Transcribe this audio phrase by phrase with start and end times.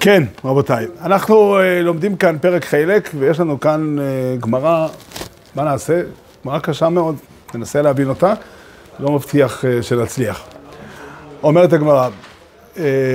[0.00, 4.88] כן, רבותיי, אנחנו אה, לומדים כאן פרק חלק, ויש לנו כאן אה, גמרא,
[5.54, 6.02] מה נעשה?
[6.44, 7.16] גמרא קשה מאוד,
[7.54, 8.34] ננסה להבין אותה,
[9.00, 10.42] לא מבטיח אה, שנצליח.
[11.42, 12.08] אומרת הגמרא,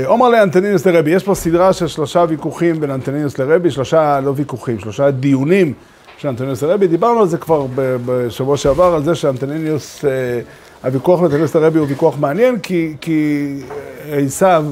[0.06, 4.34] אמר לו אנטונינוס לרבי, יש פה סדרה של שלושה ויכוחים בין אנטונינוס לרבי, שלושה, לא
[4.36, 5.74] ויכוחים, שלושה דיונים
[6.18, 7.66] של אנטונינוס לרבי, דיברנו על זה כבר
[8.06, 10.06] בשבוע שעבר, על זה שאנטונינוס,
[10.84, 12.60] הוויכוח לאנטונינוס לרבי הוא ויכוח מעניין,
[13.02, 13.60] כי
[14.12, 14.66] עשיו,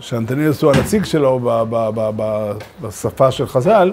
[0.00, 3.92] שאנטניוס הוא הנציג שלו ב, ב, ב, ב, בשפה של חז"ל,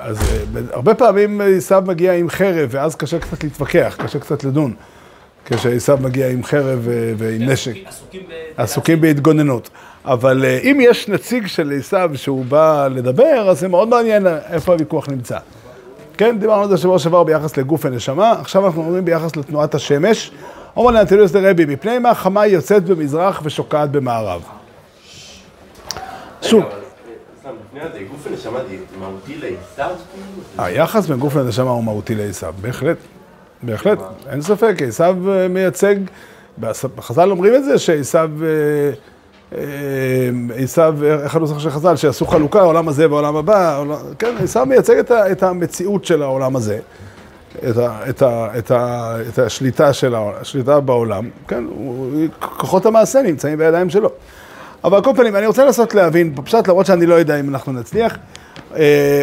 [0.00, 4.74] אז אה, הרבה פעמים עשיו מגיע עם חרב, ואז קשה קצת להתווכח, קשה קצת לדון.
[5.46, 7.74] כשעשיו מגיע עם חרב אה, ועם נשק.
[8.56, 9.70] עסוקים בהתגוננות.
[10.04, 14.72] אבל אה, אם יש נציג של עשיו שהוא בא לדבר, אז זה מאוד מעניין איפה
[14.72, 15.38] הוויכוח נמצא.
[16.16, 20.30] כן, דיברנו על זה שבוע שעבר ביחס לגוף ונשמה, עכשיו אנחנו אומרים ביחס לתנועת השמש.
[20.76, 24.42] אומר לאנטניוס דרבי, מפני מה חמה יוצאת במזרח ושוקעת במערב.
[26.44, 26.64] שוב.
[30.58, 32.96] היחס בין גוף לנשמה הוא מהותי לעשו, בהחלט,
[33.62, 33.98] בהחלט,
[34.30, 35.94] אין ספק, עשו אה, מייצג,
[36.58, 38.24] בחז"ל אומרים את זה שעשו, אה,
[39.54, 39.60] אה,
[40.56, 40.82] עשו,
[41.22, 43.82] איך הנוסח של חז"ל, שעשו חלוקה, העולם הזה והעולם הבא,
[44.18, 46.78] כן, עשו מייצג את המציאות של העולם הזה.
[48.58, 48.70] את,
[50.40, 51.64] השליטה בעולם, כן,
[52.38, 54.10] כוחות המעשה נמצאים בידיים שלו.
[54.84, 57.72] אבל על כל פנים, אני רוצה לנסות להבין, פשוט למרות שאני לא יודע אם אנחנו
[57.72, 58.16] נצליח.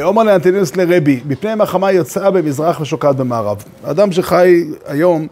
[0.04, 3.64] עומר אה, לאנטינוס לרבי, מפני מלחמה יוצאה במזרח ושוקעת במערב.
[3.84, 5.28] אדם שחי היום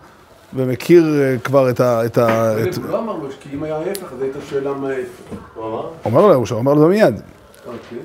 [0.54, 2.02] ומכיר אה, כבר את ה...
[2.78, 4.88] הוא לא אמר לו, כי אם היה ההפך, אז הייתה שאלה מה.
[5.56, 5.82] הוא אמר?
[5.82, 7.22] הוא אומר לו, הוא אומר לו מיד.
[7.66, 7.98] אוקיי.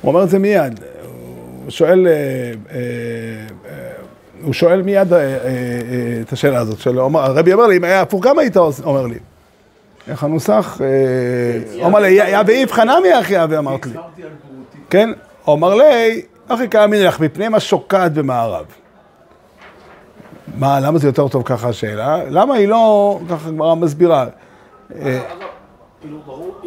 [0.00, 0.80] הוא אומר את זה מיד.
[1.64, 2.82] הוא שואל, אה,
[4.42, 5.12] הוא שואל מיד
[6.22, 6.86] את השאלה הזאת.
[7.14, 9.18] הרבי אומר לי, אם היה הפוך, גם היית אומר לי.
[10.08, 10.80] איך הנוסח?
[11.82, 13.92] אומר לי, יא באיפכא נמי אחי אבי אמרת לי.
[14.90, 15.10] כן?
[15.46, 18.64] אומר לי, אחי כאמין לך, מפני מה שוקעת במערב.
[20.58, 22.24] מה, למה זה יותר טוב ככה השאלה?
[22.28, 24.26] למה היא לא, ככה גמרא מסבירה.
[26.00, 26.60] כאילו, ברור,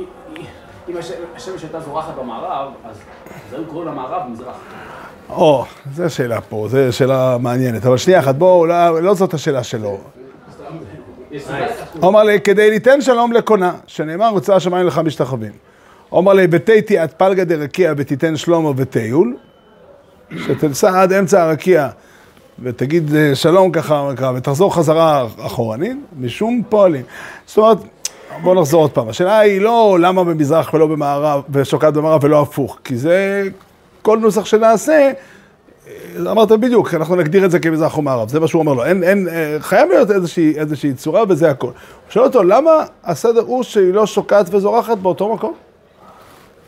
[0.90, 0.96] אם
[1.36, 2.96] השמש הייתה זורחת במערב, אז
[3.52, 4.56] היו קוראים למערב מזרח.
[5.30, 7.86] או, זו שאלה פה, זו שאלה מעניינת.
[7.86, 8.66] אבל שנייה אחת, בואו,
[9.02, 9.98] לא זאת השאלה שלו.
[12.02, 15.52] אומר לי, כדי ליתן שלום לקונה, שנאמר, רוצה השמיים לך משתחווים.
[16.12, 19.36] אומר לי, בתיתי עד פלגא דרקיע ותיתן שלמה ותיול,
[20.38, 21.90] שתנסע עד אמצע הרקיע
[22.60, 27.04] ותגיד אה, שלום ככה, ותחזור חזרה אחורנית, משום פועלים.
[27.46, 27.78] זאת אומרת,
[28.44, 29.10] בואו נחזור עוד פעם.
[29.10, 33.44] השאלה היא לא למה במזרח ולא במערב, ושוקעת במערב ולא הפוך, כי זה
[34.02, 35.12] כל נוסח שנעשה.
[36.32, 38.86] אמרת בדיוק, אנחנו נגדיר את זה כמזרח ומערב, זה מה שהוא אומר לו.
[38.86, 41.68] אין, אין, אה, חייב להיות איזושהי, איזושהי צורה וזה הכל.
[41.68, 41.74] הוא
[42.10, 42.72] שואל אותו, למה
[43.04, 45.54] הסדר הוא שהיא לא שוקעת וזורחת באותו מקום?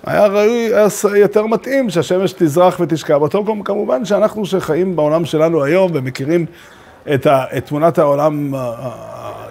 [0.06, 3.64] היה ראוי, היה יותר מתאים שהשמש תזרח ותשקע באותו מקום.
[3.64, 6.46] כמובן שאנחנו שחיים בעולם שלנו היום ומכירים
[7.14, 8.54] את, ה, את תמונת העולם,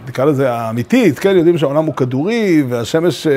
[0.09, 3.27] נקרא לזה האמיתית, כן, יודעים שהעולם הוא כדורי והשמש...
[3.27, 3.33] אה,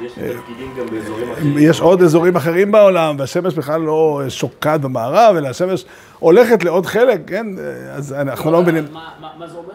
[0.00, 1.56] יש תפקידים גם באזורים אחרים.
[1.58, 5.84] יש עוד אזורים אחרים בעולם, והשמש בכלל לא שוקעת במערב, אלא השמש
[6.18, 7.46] הולכת לעוד חלק, כן?
[7.92, 8.84] אז אנחנו לא מבינים.
[9.38, 9.74] מה זה אומר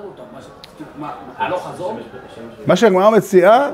[1.59, 2.00] חזור?
[2.67, 3.69] מה שהגמרא מציעה...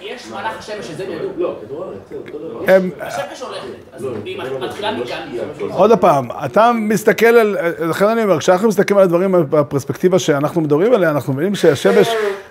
[0.00, 1.28] יש מלאך השמש שזה ידעו.
[1.36, 5.28] לא, כדור הארץ, השמש הולכת, אז היא מתחילה מכאן.
[5.70, 10.94] עוד פעם, אתה מסתכל על, לכן אני אומר, כשאנחנו מסתכלים על הדברים בפרספקטיבה שאנחנו מדברים
[10.94, 12.08] עליה, אנחנו מבינים שהשמש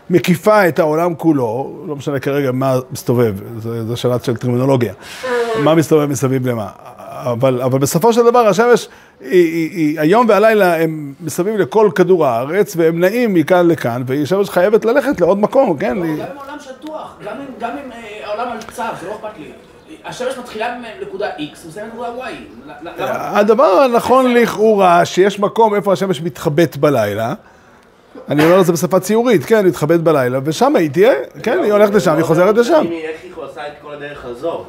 [0.10, 3.34] מקיפה את העולם כולו, לא משנה כרגע מה מסתובב,
[3.88, 4.94] זו שאלה של טרמינולוגיה,
[5.64, 6.68] מה מסתובב מסביב למה.
[7.32, 8.88] אבל, אבל בסופו של דבר השמש,
[9.22, 14.50] היא, היא, היא, היום והלילה הם מסביב לכל כדור הארץ, והם נעים מכאן לכאן, והשמש
[14.50, 15.98] חייבת ללכת לעוד מקום, כן?
[15.98, 17.18] גם אם העולם שטוח,
[17.60, 19.52] גם אם אה, העולם על צו, זה לא אכפת לי.
[20.06, 23.10] השמש מתחילה מנקודה X ומסיימת מנקודה Y.
[23.10, 27.34] הדבר הנכון לכאורה, שיש מקום איפה השמש מתחבאת בלילה,
[28.30, 31.14] אני אומר את זה בשפה ציורית, כן, מתחבאת בלילה, ושם היא תהיה,
[31.44, 32.86] כן, היא הולכת לשם, היא חוזרת לשם.
[33.44, 34.68] איך היא עושה את כל הדרך הזאת?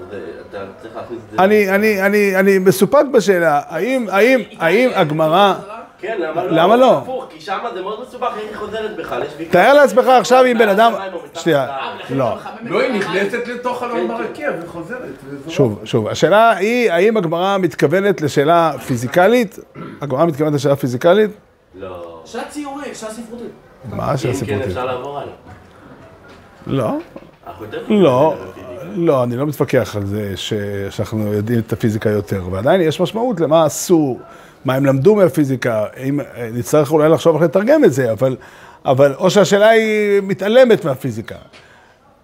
[0.51, 2.39] אתה צריך להכניס את זה.
[2.41, 3.61] אני מסופק בשאלה,
[4.59, 5.55] האם הגמרא...
[5.99, 6.19] כן,
[6.51, 7.25] למה לא?
[7.31, 9.53] כי שם זה מאוד מסובך, איך היא חוזרת בכלל, יש ויכוח.
[9.53, 10.93] תאר לעצמך עכשיו אם בן אדם...
[11.35, 11.77] שנייה,
[12.11, 12.37] לא.
[12.63, 14.99] לא, היא נכנסת לתוך אלון ברקיע וחוזרת.
[15.49, 19.59] שוב, שוב, השאלה היא, האם הגמרא מתכוונת לשאלה פיזיקלית?
[20.01, 21.31] הגמרא מתכוונת לשאלה פיזיקלית?
[21.75, 22.23] לא.
[22.25, 23.47] שאלה ציורית, שאלה ספרותית.
[23.91, 24.67] מה שאלה אם כן, ספרותית?
[24.67, 25.33] אפשר לעבור הלאה.
[26.67, 26.99] לא,
[27.47, 29.07] אנחנו יותר לא, מבינים.
[29.07, 30.53] לא, אני לא מתווכח על זה ש-
[30.91, 34.21] שאנחנו יודעים את הפיזיקה יותר, ועדיין יש משמעות למה אסור,
[34.65, 36.21] מה הם למדו מהפיזיקה, אם,
[36.53, 38.37] נצטרך אולי לחשוב איך לתרגם את זה, אבל,
[38.85, 41.37] אבל או שהשאלה היא מתעלמת מהפיזיקה.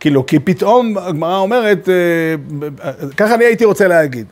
[0.01, 2.35] כאילו, כי פתאום הגמרא אומרת, אה,
[3.17, 4.27] ככה אני הייתי רוצה להגיד.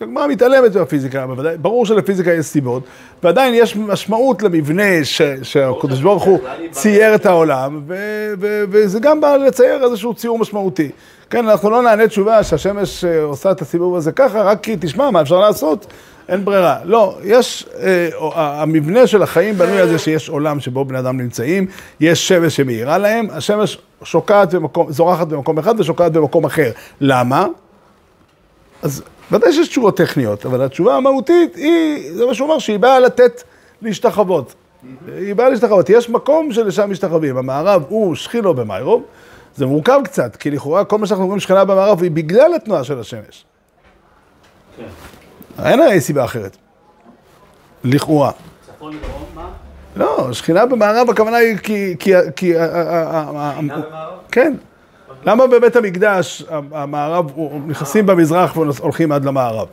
[0.00, 2.82] הגמרא מתעלמת מהפיזיקה, בוודאי, ברור שלפיזיקה יש סיבות,
[3.22, 5.04] ועדיין יש משמעות למבנה
[5.42, 6.38] שהקדוש ברוך הוא
[6.70, 7.82] צייר את העולם,
[8.70, 10.90] וזה גם בא לצייר איזשהו ציור משמעותי.
[11.30, 15.10] כן, אנחנו לא נענה תשובה שהשמש אה, עושה את הסיבוב הזה ככה, רק כי תשמע
[15.10, 15.86] מה אפשר לעשות,
[16.28, 16.78] אין ברירה.
[16.84, 21.66] לא, יש, אה, המבנה של החיים בנוי על זה שיש עולם שבו בני אדם נמצאים,
[22.00, 26.70] יש שמש שמאירה להם, השמש שוקעת במקום, זורחת במקום אחד ושוקעת במקום אחר.
[27.00, 27.46] למה?
[28.82, 33.00] אז ודאי שיש תשובות טכניות, אבל התשובה המהותית היא, זה מה שהוא אומר, שהיא באה
[33.00, 33.42] לתת
[33.82, 34.54] להשתחוות.
[35.16, 35.90] היא באה להשתחוות.
[35.90, 37.36] יש מקום שלשם משתחווים.
[37.36, 39.02] המערב הוא שכינו במיירוב,
[39.56, 43.00] זה מורכב קצת, כי לכאורה כל מה שאנחנו אומרים שכינה במערב היא בגלל התנועה של
[43.00, 43.44] השמש.
[45.64, 46.56] אין הרי סיבה אחרת.
[47.84, 48.30] לכאורה.
[48.66, 49.48] צפון לדרום, מה?
[49.96, 51.96] לא, שכינה במערב הכוונה היא כי...
[51.98, 52.52] כי, כי
[54.32, 54.54] כן.
[55.24, 57.30] למה בבית המקדש המערב,
[57.66, 59.68] נכנסים במזרח והולכים עד למערב?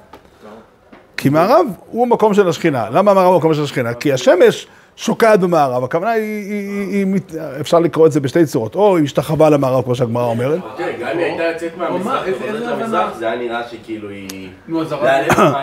[1.17, 2.89] כי מערב הוא מקום של השכינה.
[2.89, 3.93] למה מערב הוא מקום של השכינה?
[3.93, 5.83] כי השמש שוקעת במערב.
[5.83, 8.75] הכוונה היא, היא, היא, היא, אפשר לקרוא את זה בשתי צורות.
[8.75, 10.59] או היא משתחווה למערב, כמו שהגמרא אומרת.
[10.77, 13.17] תראה, גם אם היא הייתה יוצאת מה, מהמזרח?
[13.17, 14.49] זה היה נראה שכאילו היא...
[14.67, 14.81] נו,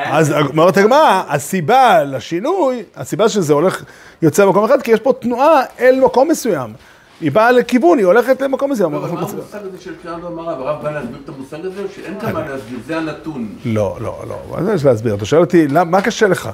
[0.04, 3.84] אז אומרת הגמרא, הסיבה לשינוי, הסיבה שזה הולך,
[4.22, 6.72] יוצא למקום אחד, כי יש פה תנועה אל מקום מסוים.
[7.20, 8.70] היא באה לכיוון, היא הולכת למקום.
[8.80, 10.60] לא, אבל מה המושג הזה של קריאה במערב?
[10.60, 13.48] הרב בא להסביר את המושג הזה, שאין כאן מה להסביר, זה הנתון.
[13.64, 15.14] לא, לא, לא, מה זה יש להסביר?
[15.14, 16.50] אתה שואל אותי, מה קשה לך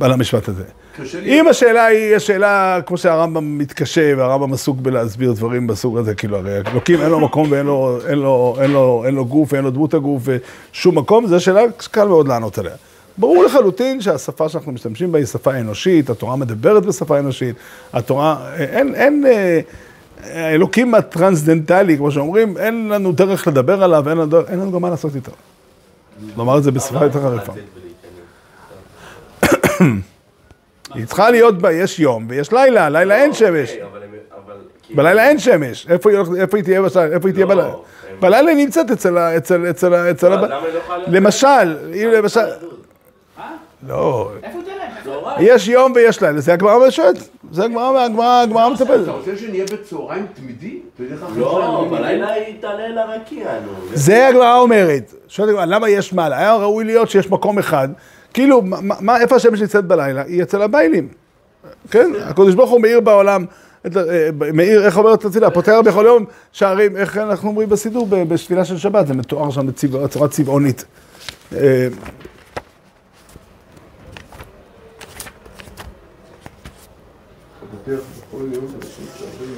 [0.00, 0.64] על המשפט הזה?
[1.24, 6.56] אם השאלה היא, השאלה, כמו שהרמב"ם מתקשה, והרמב"ם עסוק בלהסביר דברים בסוג הזה, כאילו, הרי
[6.66, 9.70] אלוקים אין לו מקום ואין לו, אין לו, אין לו, אין לו גוף ואין לו
[9.70, 12.74] דמות הגוף ושום מקום, זו שאלה שקל מאוד לענות עליה.
[13.18, 17.56] ברור לחלוטין שהשפה שאנחנו משתמשים בה היא שפה אנושית, התורה מדברת בשפה אנושית,
[17.92, 19.60] התורה, אין, אין, אה,
[20.22, 24.82] האלוקים הטרנסדנטלי, כמו שאומרים, אין לנו דרך לדבר עליו, אין לנו, דרך- אין לנו גם
[24.82, 25.32] מה לעשות איתו.
[26.36, 27.52] לומר את זה בשפה יותר חריפה.
[30.94, 33.70] היא צריכה להיות בה, יש יום ויש לילה, לילה אין שמש.
[33.70, 34.00] אוקיי,
[34.82, 37.54] כאילו- בלילה אין שמש, איפה היא הולכת- איפה היא תהיה בשעה, איפה היא תהיה לא,
[37.54, 37.74] בלילה?
[38.20, 39.30] בלילה היא נמצאת אצל ה...
[40.22, 40.46] לא
[41.06, 42.40] למשל, אם למשל...
[43.84, 43.88] אה?
[43.88, 44.58] לא, איפה.
[45.40, 47.16] יש יום ויש לילה, זה הגמרא שואלת,
[47.52, 49.02] זה הגמרא, הגמרא, הגמרא מטפלת.
[49.02, 50.78] אתה רוצה שנהיה בצהריים תמידי?
[51.36, 51.86] לא?
[51.90, 53.72] בלילה היא תעלה אל הרקיע, נו.
[53.94, 55.14] זה הגמרא אומרת.
[55.28, 56.38] שואלת הגמרא, למה יש מעלה?
[56.38, 57.88] היה ראוי להיות שיש מקום אחד,
[58.34, 58.62] כאילו,
[59.00, 60.22] מה- איפה השמש נמצאת בלילה?
[60.26, 61.08] היא אצל הביילים.
[61.90, 63.44] כן, הקדוש ברוך הוא מאיר בעולם,
[63.96, 68.64] אה, מאיר, איך אומרת אצילה, פותח בכל יום שערים, איך אנחנו אומרים בסידור, ב- בתפילה
[68.64, 69.66] של שבת, זה מתואר שם
[70.02, 70.84] בצורה צבעונית.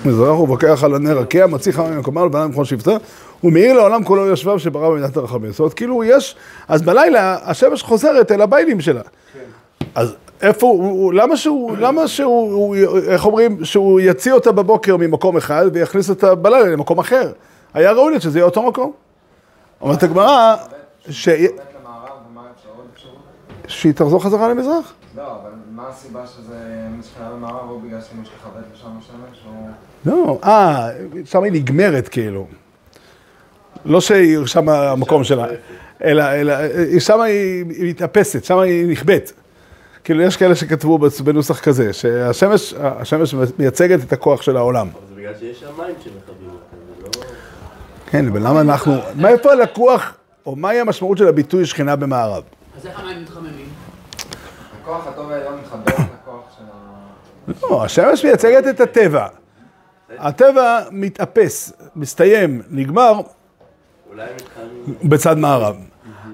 [0.04, 2.96] מזרח ובוקח על הנר רקיע, מוציא חמה ממקומה לבנה ממכון שבטה,
[3.44, 5.50] ומאיר לעולם כולו יושביו שברא במידת הרחמים.
[5.50, 6.36] זאת אומרת, כאילו יש,
[6.68, 9.02] אז בלילה השמש חוזרת אל הביילים שלה.
[9.94, 12.76] אז איפה, הוא, למה שהוא, למה שהוא, הוא,
[13.08, 17.32] איך אומרים, שהוא יציא אותה בבוקר ממקום אחד ויכניס אותה בלילה למקום אחר?
[17.74, 18.92] היה ראוי לי שזה יהיה אותו מקום.
[19.80, 20.56] אומרת הגמרא?
[23.66, 24.92] שהיא תחזור חזרה למזרח.
[25.16, 26.58] לא, אבל מה הסיבה שזה
[26.98, 29.66] משכנה במערב, או בגלל שהיא משתחווית לשם השמש, או...
[30.06, 30.88] לא, אה,
[31.24, 32.46] שם היא נגמרת כאילו.
[33.84, 35.46] לא שהיא שם המקום שלה,
[36.04, 39.32] אלא, אלא, היא- שם היא מתאפסת, שם היא נכבאת.
[40.04, 44.88] כאילו, יש כאלה שכתבו בנוסח כזה, שהשמש השמש מייצגת את הכוח של העולם.
[44.88, 47.22] אבל זה בגלל שיש שם מים שמכבים אותם, לא...
[48.10, 50.14] כן, אבל למה אנחנו, מאיפה הלקוח,
[50.46, 52.42] או מהי המשמעות של הביטוי שכינה במערב?
[52.80, 53.63] אז איך המים מתחממים?
[54.84, 57.62] הכוח הטוב העליון מחבר את הכוח של ה...
[57.62, 59.26] לא, השמש מייצגת את הטבע.
[60.18, 63.20] הטבע מתאפס, מסתיים, נגמר.
[65.04, 65.76] בצד מערב.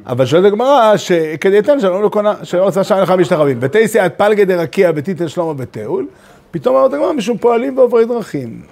[0.06, 3.58] אבל שואלת הגמרא, שכדי יתן שלום לקונה, שלא רצה שם לך משתחווים.
[3.60, 6.06] ותייסי עד פלגי דרקיע ותיתן שלמה ותאול,
[6.50, 8.62] פתאום אומרת הגמרא, משום פועלים ועוברי דרכים.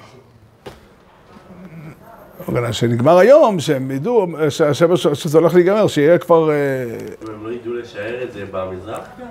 [2.48, 4.26] אבל שנגמר היום, שהם ידעו,
[5.14, 6.50] שזה הולך להיגמר, שיהיה כבר...
[6.50, 6.54] אה,
[7.34, 9.26] הם לא ידעו לשער את זה במזרח גם?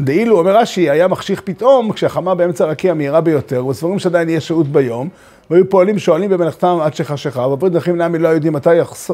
[0.00, 4.66] דאילו, אומר רש"י, היה מחשיך פתאום, כשהחמה באמצע הרקיע מהירה ביותר, וסבורים שעדיין יהיה שהות
[4.66, 5.08] ביום,
[5.50, 8.70] והיו פועלים שואלים במלאכתם עד שחשיכה, ועוברי דרכים נעמי לא יודעים מתי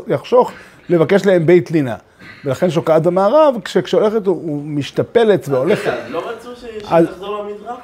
[0.08, 0.52] יחשוך,
[0.88, 1.96] לבקש להם בית לינה.
[2.44, 5.92] ולכן שוקעת במערב, כש- כשהולכת הוא- משתפלת והולכת.
[6.08, 7.76] לא רצו שתחזור למזרח?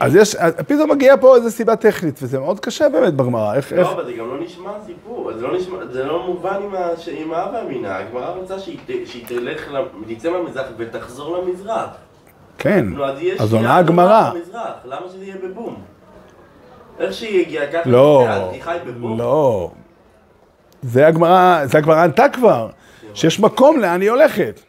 [0.00, 3.54] אז יש, אז פתאום מגיעה פה איזו סיבה טכנית, וזה מאוד קשה באמת בגמרא.
[3.54, 3.86] איך, איך...
[3.86, 6.96] לא, אבל זה גם לא נשמע סיפור, זה לא נשמע, זה לא מובן עם ה-
[6.98, 9.70] ש- עם האב והמינה, הגמרא רוצה שהיא שהיא תלך,
[10.08, 11.88] תצא מהמזרח ותחזור למזרח.
[12.58, 13.04] כן, נו,
[13.38, 14.30] אז עונה הגמרא.
[14.84, 15.76] למה שזה יהיה בבום?
[16.98, 18.76] איך שהיא הגיעה ככה, לא, היא חי.
[19.18, 19.70] לא.
[20.82, 22.68] זה הגמרא, זה הגמרא ענתה כבר,
[23.14, 24.60] שיש מקום לאן היא הולכת.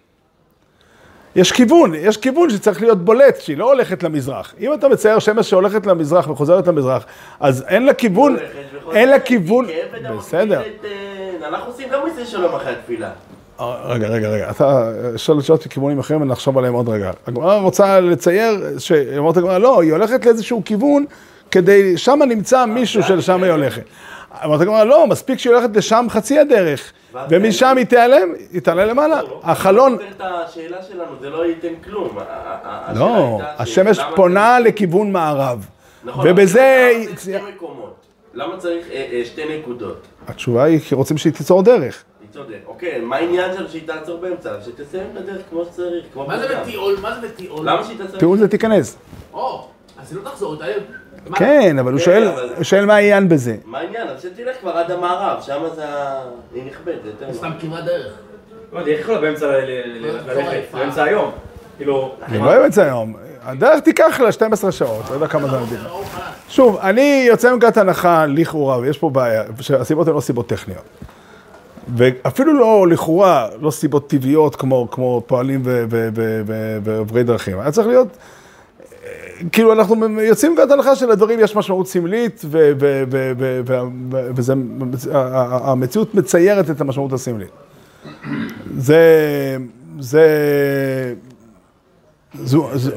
[1.37, 4.53] יש כיוון, יש כיוון שצריך להיות בולט, שהיא לא הולכת למזרח.
[4.59, 7.05] אם אתה מצייר שמש שהולכת למזרח וחוזרת למזרח,
[7.39, 9.65] אז אין לה כיוון, וחוזרת, אין לה כיוון,
[10.17, 10.61] בסדר.
[10.61, 13.09] אה, אנחנו עושים גם מזה שלום אחרי התפילה.
[13.59, 17.11] אה, רגע, רגע, רגע, אתה שואל שאלות מכיוונים אחרים ונחשוב עליהם עוד רגע.
[17.27, 21.05] הגמרא רוצה לצייר, ש- אומרת הגמרא, לא, היא הולכת לאיזשהו כיוון,
[21.51, 23.81] כדי, שם נמצא מישהו שלשם היא הולכת.
[24.45, 26.93] אמרת הגמרא, לא, מספיק שהיא הולכת לשם חצי הדרך,
[27.29, 29.19] ומשם היא תיעלם, היא תעלה למעלה.
[29.43, 32.17] החלון, זה לא השאלה שלנו, זה לא ייתן כלום.
[32.95, 35.65] לא, השמש פונה לכיוון מערב.
[36.03, 36.91] נכון, ובזה...
[36.93, 37.95] אבל למה צריך שתי מקומות?
[38.33, 40.07] למה צריך אה, אה, שתי נקודות?
[40.27, 42.03] התשובה היא כי רוצים שהיא תיצור דרך.
[42.37, 42.59] צודק.
[42.67, 44.53] אוקיי, מה העניין שלו שהיא תעצור באמצע?
[44.65, 46.55] שתסיים את הדרך כמו שצריך, כמו מה זה.
[46.61, 46.95] בטיעול?
[47.01, 47.69] מה זה בטיעול?
[47.69, 48.19] למה שהיא תעצור?
[48.19, 48.97] טיעון זה תיכנס.
[49.33, 49.67] או,
[49.97, 50.55] אז היא לא תחזור.
[50.55, 50.65] מה?
[51.35, 53.55] כן, אבל הוא כן, שואל, הוא שואל מה העניין בזה.
[53.65, 54.07] מה העניין?
[54.07, 55.83] אז שתלך כבר עד המערב, שם זה.
[56.53, 57.51] היא נכבדת, זה יותר סתם.
[57.59, 58.13] כברת דרך.
[58.73, 61.31] לא יודע, איך יכולה באמצע ל- ל- ל- ללכת, באמצע היום.
[61.77, 63.13] כאילו, אני לא אמצע היום.
[63.43, 65.63] הדרך תיקח לה 12 שעות, לא יודע כמה זמן.
[65.69, 65.77] זה.
[65.79, 65.95] חלש.
[66.49, 70.81] שוב, אני יוצא מנקודת הנחה, לכאורה, ויש פה בעיה, שהסיבות הן לא סיבות טכניות.
[71.95, 77.59] ואפילו לא, לכאורה, לא סיבות טבעיות כמו, כמו פועלים ו- ו- ו- ו- ועוברי דרכים.
[77.59, 78.07] היה צריך להיות,
[79.51, 84.53] כאילו, אנחנו יוצאים מנקודת הנחה שלדברים יש משמעות סמלית, ו- ו- ו- ו- ו- וזה,
[85.13, 87.49] ה- ה- המציאות מציירת את המשמעות הסמלית.
[88.77, 89.57] זה,
[89.99, 90.25] זה,
[92.43, 92.91] זו, זו,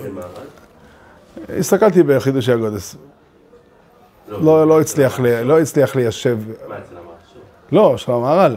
[1.59, 2.97] הסתכלתי בחידושי הגודס.
[4.29, 7.43] לא, לא הצליח, לי, לא הצליח ליישב, מה אצל המחשוב?
[7.73, 8.57] לא, של המהר"ל.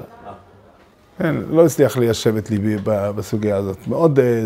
[1.18, 3.88] כן, לא הצליח ליישב את ליבי בסוגיה הזאת.
[3.88, 4.44] מאוד, אה,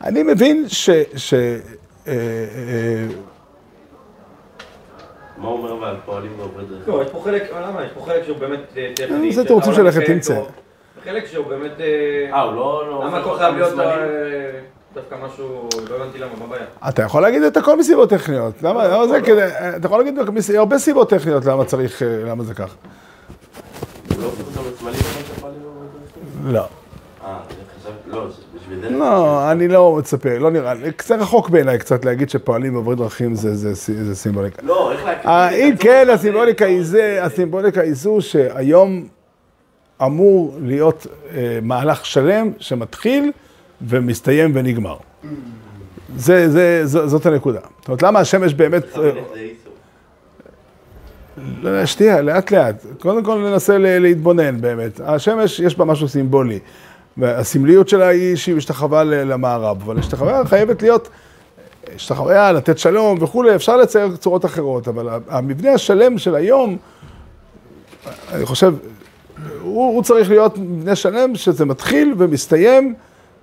[0.00, 0.90] אני מבין ש...
[2.04, 3.06] ש אה, אה,
[5.36, 6.88] מה הוא אומר על פועלים ועוברי דרך?
[6.88, 7.84] לא, יש פה חלק, למה?
[7.84, 9.32] יש פה חלק שהוא באמת אה, טכני.
[9.32, 10.40] זה אתם רוצים מתנהל תמצא.
[11.00, 11.80] וחלק שהוא באמת...
[11.80, 11.86] אה,
[12.32, 12.90] אה, הוא לא...
[12.90, 13.78] לא למה הכל חייב להיות?
[13.78, 14.60] אה,
[14.94, 16.64] דווקא משהו, לא הבנתי למה, מה הבעיה?
[16.88, 18.62] אתה יכול להגיד את הכל מסיבות טכניות.
[18.62, 19.46] למה, למה זה כדי...
[19.76, 20.18] אתה יכול להגיד
[20.56, 22.74] הרבה סיבות טכניות למה צריך, אה, למה זה ככה.
[24.10, 26.52] הוא לא הופך אותם אבל דרכים?
[26.52, 26.60] לא.
[26.60, 26.66] אה,
[27.24, 28.10] אני חשבתי...
[28.10, 28.26] לא,
[28.64, 28.90] בשביל זה...
[28.90, 30.92] לא, אני לא מצפה, לא נראה לי.
[30.92, 34.62] קצת רחוק בעיניי קצת להגיד שפועלים ועוברי דרכים זה- זה זה סימבוליקה.
[34.62, 35.30] לא, איך להקריא?
[35.34, 39.06] אה, אם כן, הסימבוליקה היא זה, הסימבוליקה היא זו שהיום
[40.04, 43.32] אמור להיות אה, מהלך שלם שמתחיל
[43.88, 44.96] ומסתיים ונגמר.
[46.16, 47.60] זה, זה, זאת הנקודה.
[47.80, 48.84] זאת אומרת, למה השמש באמת...
[48.84, 49.12] אה, זה.
[51.62, 52.74] לא, לא, שנייה, לאט לאט.
[52.98, 55.00] קודם כל ננסה להתבונן באמת.
[55.04, 56.58] השמש, יש בה משהו סימבולי.
[57.16, 61.08] והסמליות שלה היא שהיא משתחווה למערב, אבל השתחוויה חייבת להיות
[61.94, 66.76] השתחוויה, לתת שלום וכולי, אפשר לצייר צורות אחרות, אבל המבנה השלם של היום,
[68.32, 68.74] אני חושב,
[69.62, 72.94] הוא, הוא צריך להיות מבנה שלם שזה מתחיל ומסתיים,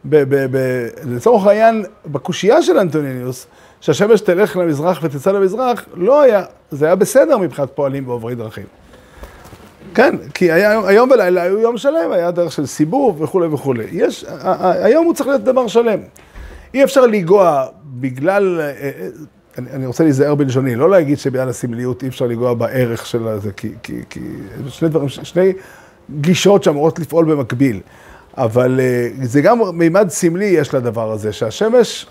[0.06, 3.48] ב, ב, ב, לצורך העניין, בקושייה של אנטוניניוס,
[3.82, 8.81] שהשמש תלך למזרח ותצא למזרח, לא היה, זה היה בסדר מבחינת פועלים ועוברי דרכים.
[9.96, 13.86] כן, כי היה, היום ולילה היו יום שלם, היה דרך של סיבוב וכולי וכולי.
[13.92, 14.26] יש,
[14.64, 16.00] היום הוא צריך להיות דבר שלם.
[16.74, 19.08] אי אפשר לנגוע בגלל, אה, אה,
[19.58, 23.52] אני, אני רוצה להיזהר בלשוני, לא להגיד שבגלל הסמליות אי אפשר לנגוע בערך של זה,
[23.52, 24.20] כי, כי, כי
[24.68, 25.54] שני דברים, שני
[26.20, 27.80] גישות שאמורות לפעול במקביל.
[28.38, 32.08] אבל אה, זה גם מימד סמלי יש לדבר הזה, שהשמש,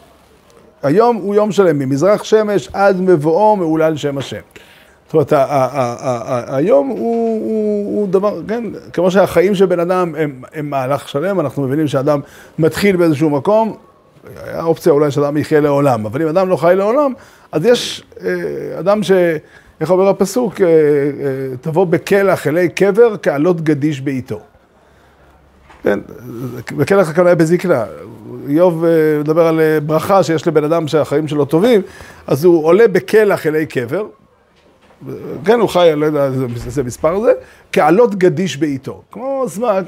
[0.82, 4.40] היום הוא יום שלם, ממזרח שמש עד מבואו מעולל שם השם.
[5.12, 5.48] זאת אומרת,
[6.48, 12.20] היום הוא, דבר, כן, כמו שהחיים של בן אדם הם, מהלך שלם, אנחנו מבינים שאדם
[12.58, 13.76] מתחיל באיזשהו מקום,
[14.44, 17.12] היה אופציה אולי שאדם יחיה לעולם, אבל אם אדם לא חי לעולם,
[17.52, 19.12] אז יש אה, אדם ש...
[19.80, 20.60] איך אומר הפסוק?
[20.60, 20.70] אה, אה,
[21.60, 24.40] תבוא בקלח אלי קבר כעלות גדיש בעיתו.
[25.82, 25.98] כן,
[26.76, 27.84] בקלח הכוונה בזקנה.
[28.48, 28.84] איוב
[29.20, 31.82] מדבר על ברכה שיש לבן אדם שהחיים שלו טובים,
[32.26, 34.06] אז הוא עולה בקלח אלי קבר,
[35.44, 36.24] כן, הוא חי, אני לא יודע
[36.66, 37.32] איזה מספר זה,
[37.72, 39.02] כעלות גדיש בעיתו.
[39.12, 39.82] כמו זמן,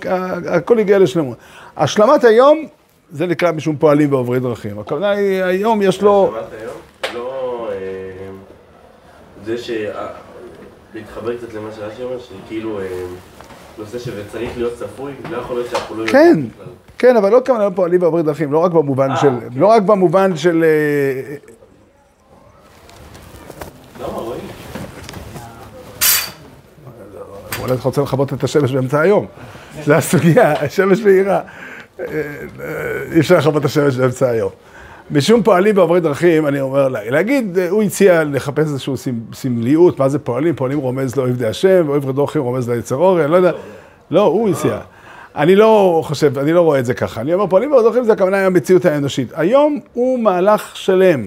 [0.48, 1.38] הכל הגיע לשלמות.
[1.76, 2.66] השלמת היום,
[3.10, 4.78] זה נקרא משום פועלים ועוברי דרכים.
[4.78, 6.28] הכוונה היא, היום יש לו...
[6.30, 6.74] שמעת היום?
[7.14, 7.68] לא...
[7.72, 7.76] אה,
[9.44, 9.70] זה ש...
[10.94, 12.86] להתחבר קצת למה שרש"י אומר, שכאילו אה,
[13.78, 16.40] נושא שצריך להיות צפוי, לא יכול להיות שאנחנו לא כן.
[16.98, 19.28] כן, אבל לא כוונה פועלים ועוברי דרכים, לא רק במובן אה, של...
[19.40, 19.48] כן.
[19.60, 20.64] לא רק במובן של...
[24.00, 24.38] למה, רועי?
[27.62, 29.26] אולי אתה רוצה לכבות את השמש באמצע היום.
[29.84, 31.40] זה הסוגיה, השמש מאירה.
[32.00, 32.04] אה, אה,
[33.12, 34.50] אי אפשר לכבות את השמש באמצע היום.
[35.10, 39.98] משום פועלים ועוברי דרכים, אני אומר, לה- להגיד, אה, הוא הציע לחפש איזושהי סמ- סמליות,
[39.98, 40.54] מה זה פועלים?
[40.54, 43.52] פועלים רומז לאויב די השם, ואויב דרכים רומז ליצר אור, אני לא יודע.
[44.10, 44.78] לא, הוא הציע.
[45.36, 47.20] אני לא חושב, אני לא רואה את זה ככה.
[47.20, 49.28] אני אומר, פועלים ועוברי דרכים זה הכוונה היא המציאות האנושית.
[49.34, 51.26] היום הוא מהלך שלם.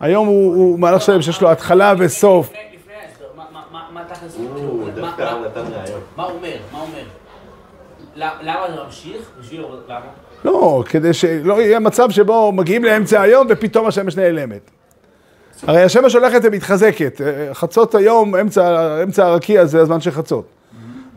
[0.00, 2.46] היום הוא, הוא מהלך שלם שיש לו התחלה וסוף.
[2.50, 4.88] לפני לפני ההסבר, מה- מה- מה- מה תכלס הוא
[5.24, 6.00] מה- נתן רעיון.
[6.16, 6.56] מה הוא אומר?
[6.72, 7.02] מה הוא אומר?
[8.16, 9.30] למה זה ממשיך?
[9.40, 9.64] בשביל...
[9.88, 10.00] למה?
[10.44, 14.70] לא, כדי שלא יהיה מצב שבו מגיעים לאמצע היום ופתאום השמש נעלמת.
[15.66, 17.20] הרי השמש הולכת ומתחזקת.
[17.20, 20.44] אה, חצות היום, אמצע, אמצע הרקיע זה הזמן של חצות.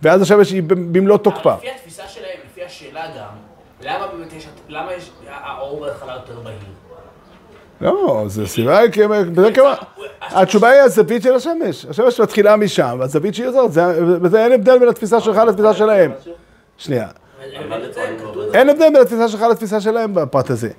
[0.02, 1.56] ואז השמש היא במלוא תוקפה.
[1.56, 3.28] לפי התפיסה שלהם, לפי השאלה גם,
[3.82, 4.48] למה באמת יש...
[4.70, 5.10] למה יש...
[5.30, 6.58] האור בהתחלה יותר בהיר?
[7.82, 8.80] לא, זה סיבה,
[9.54, 9.74] כמה...
[10.22, 11.86] התשובה היא הזווית של השמש.
[11.90, 16.12] השמש מתחילה משם, והזווית שהיא זאת, זה- וזה אין הבדל בין התפיסה שלך לתפיסה שלהם.
[16.78, 17.08] שנייה.
[18.54, 20.70] אין הבדל בין התפיסה שלך לתפיסה שלהם בפרט הזה.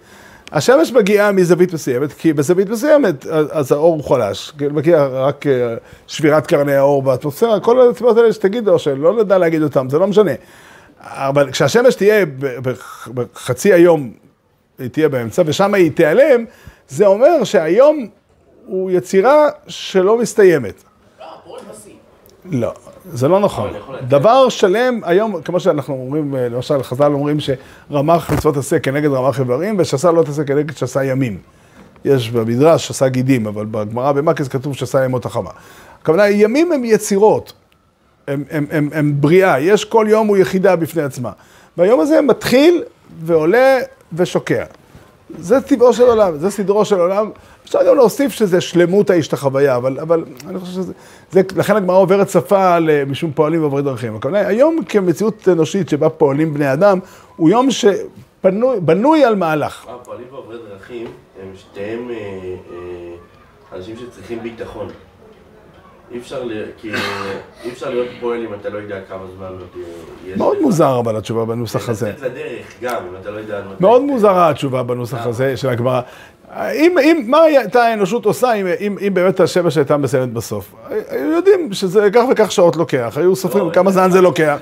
[0.52, 4.52] השמש מגיעה מזווית מסוימת, כי בזווית מסוימת אז האור הוא חלש.
[4.58, 5.74] כי מגיע רק אה,
[6.06, 10.06] שבירת קרני האור באטמוספירה, כל הסיבות האלה שתגיד, או שלא נדע להגיד אותן, זה לא
[10.06, 10.30] משנה.
[11.00, 12.24] אבל כשהשמש תהיה
[13.14, 14.10] בחצי היום,
[14.78, 16.44] היא תהיה באמצע, ושם היא תיעלם,
[16.88, 18.06] זה אומר שהיום
[18.66, 20.82] הוא יצירה שלא מסתיימת.
[22.50, 22.72] לא,
[23.04, 23.70] זה לא נכון.
[24.08, 29.40] דבר שלם, היום, כמו שאנחנו אומרים, אה, למשל, חז"ל אומרים שרמ"ח מצוות עשה כנגד רמ"ח
[29.40, 31.38] איברים, ושסה לא תעשה כנגד שסה ימים.
[32.04, 35.50] יש במדרש שסה גידים, אבל בגמרא במקס כתוב שסה ימות החמה.
[36.02, 37.52] הכוונה, ימים הם יצירות,
[38.28, 41.30] הם, הם, הם, הם בריאה, יש כל יום הוא יחידה בפני עצמה.
[41.76, 42.82] והיום הזה מתחיל
[43.22, 43.78] ועולה
[44.12, 44.64] ושוקע.
[45.38, 47.30] זה טבעו של עולם, זה סדרו של עולם.
[47.64, 50.92] אפשר גם להוסיף שזה שלמות האיש את החוויה, אבל, אבל אני חושב שזה...
[51.30, 54.16] זה, לכן הגמרא עוברת שפה ל- משום פועלים ועוברי דרכים.
[54.16, 56.98] הכוונה, היום כמציאות אנושית שבה פועלים בני אדם,
[57.36, 59.86] הוא יום שבנוי על מהלך.
[59.88, 61.06] הפועלים ועוברי דרכים
[61.42, 64.88] הם שתיהם אה, אה, אנשים שצריכים ביטחון.
[66.10, 66.42] אי אפשר,
[67.64, 69.80] אי להיות פועל אם אתה לא יודע כמה זמן אה,
[70.26, 70.38] יש.
[70.38, 70.56] מאוד.
[70.60, 72.08] מוזר אבל התשובה בנוסח הזה.
[72.08, 73.62] לצאת לדרך גם, אם אתה לא יודע...
[73.80, 76.00] מאוד מוזרה התשובה בנוסח הזה של הגמרא.
[76.74, 80.74] אם, אם, מה הייתה האנושות עושה אם, אם, אם באמת השמש הייתה מסיימת בסוף?
[81.08, 84.58] היו יודעים שזה כך וכך שעות לוקח, היו סופרים לא, כמה זמן זה לוקח.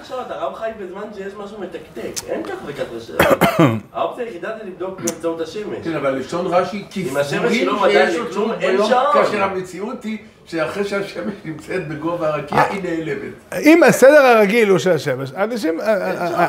[0.84, 3.42] בזמן שיש משהו מתקתק, אין כך וכך לשבת.
[3.92, 5.78] האופציה היחידה זה לבדוק באמצעות השמש.
[5.84, 9.12] כן, אבל לשון רש"י, כי אם השמש היא לא שיש לכלום, שעות אין ביום, שעון.
[9.12, 13.54] כאשר המציאות היא שאחרי שהשמש נמצאת בגובה הרקיע, היא נעלמת.
[13.62, 15.80] אם הסדר הרגיל הוא של השמש, אנשים...
[15.80, 16.46] אה, אה, אה,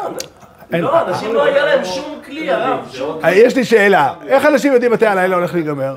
[0.74, 0.82] אין.
[0.82, 2.80] לא, אנשים לא היה להם שום כלי, הרב.
[2.93, 5.95] שום אה, יש לי שאלה, איך אנשים יודעים מתי הלילה הולך להיגמר?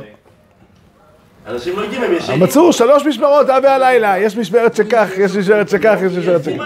[1.46, 2.40] אנשים לא יודעים, הם ישנים.
[2.40, 6.62] מצאו שלוש משמרות אבי הלילה, יש משמרת שכך, יש משמרת שכך, יש משמרת יש שכך.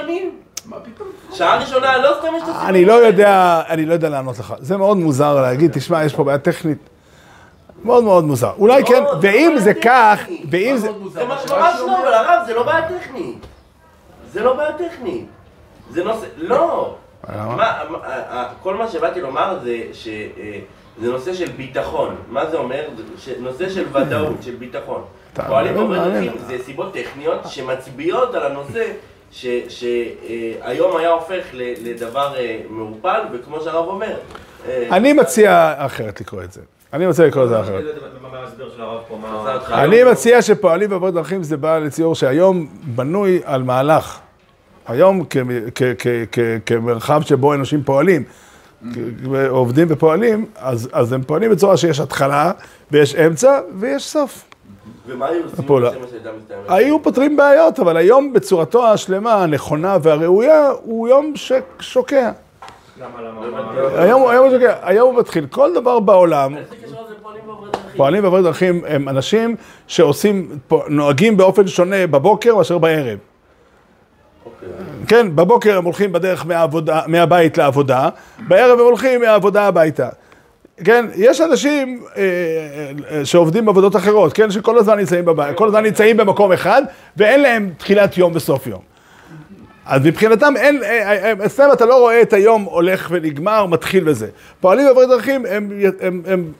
[1.35, 2.68] שעה ראשונה, לא סתם יש את הסימנים.
[2.68, 4.55] אני לא יודע, אני לא יודע לענות לך.
[4.59, 6.79] זה מאוד מוזר להגיד, תשמע, יש פה בעיה טכנית.
[7.85, 8.53] מאוד מאוד מוזר.
[8.59, 10.21] אולי לא, כן, זה ואם לא זה כך.
[10.51, 10.88] ואם זה...
[11.12, 12.03] זה מה ממש שרש"י לא, אומר.
[12.03, 13.47] אבל הרב, זה לא בעיה טכנית.
[14.33, 15.27] זה לא בעיה טכנית.
[15.90, 16.95] זה נושא, לא.
[17.29, 20.09] מה, מה, אה, כל מה שבאתי לומר זה ש...
[20.09, 20.59] אה,
[21.01, 22.16] זה נושא של ביטחון.
[22.29, 22.88] מה זה אומר?
[23.38, 25.05] נושא של ודאות, של ביטחון.
[25.47, 25.95] פועלים.
[25.95, 28.85] דרכים זה סיבות טכניות שמצביעות על הנושא
[29.33, 34.16] שהיום היה הופך לדבר אה, מעורפל, וכמו שהרב אומר...
[34.68, 36.61] אה, אני מציע אחרת לקרוא את זה.
[36.92, 37.85] אני מציע לקרוא את זה אחרת.
[39.55, 44.18] אותך אני מציע שפועלים ועבוד דרכים זה בא לציור שהיום בנוי על מהלך.
[44.87, 45.25] היום
[46.66, 48.25] כמרחב שבו אנשים פועלים,
[49.49, 50.47] עובדים ופועלים,
[50.92, 52.53] אז הם פועלים בצורה שיש התחלה
[52.90, 54.45] ויש אמצע ויש סוף.
[55.07, 55.66] ומה היו עושים?
[56.68, 62.31] היו פותרים בעיות, אבל היום בצורתו השלמה, הנכונה והראויה, הוא יום ששוקע.
[63.01, 63.73] למה, למה?
[63.75, 63.88] לא.
[64.01, 65.47] היום, הוא שוקע, היום הוא מתחיל.
[65.47, 67.97] כל דבר בעולם, ועוברי דרכים?
[67.97, 73.18] פועלים ועוברי דרכים הם אנשים שעושים, נוהגים באופן שונה בבוקר מאשר בערב.
[74.45, 74.68] אוקיי.
[75.09, 78.09] כן, בבוקר הם הולכים בדרך מהעבודה, מהבית לעבודה,
[78.49, 80.09] בערב הם הולכים מהעבודה הביתה.
[80.85, 82.23] כן, יש אנשים אה,
[83.11, 86.83] אה, שעובדים בעבודות אחרות, כן, שכל הזמן נמצאים בבית, כל הזמן נמצאים במקום אחד,
[87.16, 88.92] ואין להם תחילת יום וסוף יום.
[89.87, 94.09] אז מבחינתם אין, אה, אה, אה, אצלם אתה לא רואה את היום הולך ונגמר, מתחיל
[94.09, 94.29] וזה.
[94.61, 96.53] פועלים ועוברי דרכים, הם, הם, הם,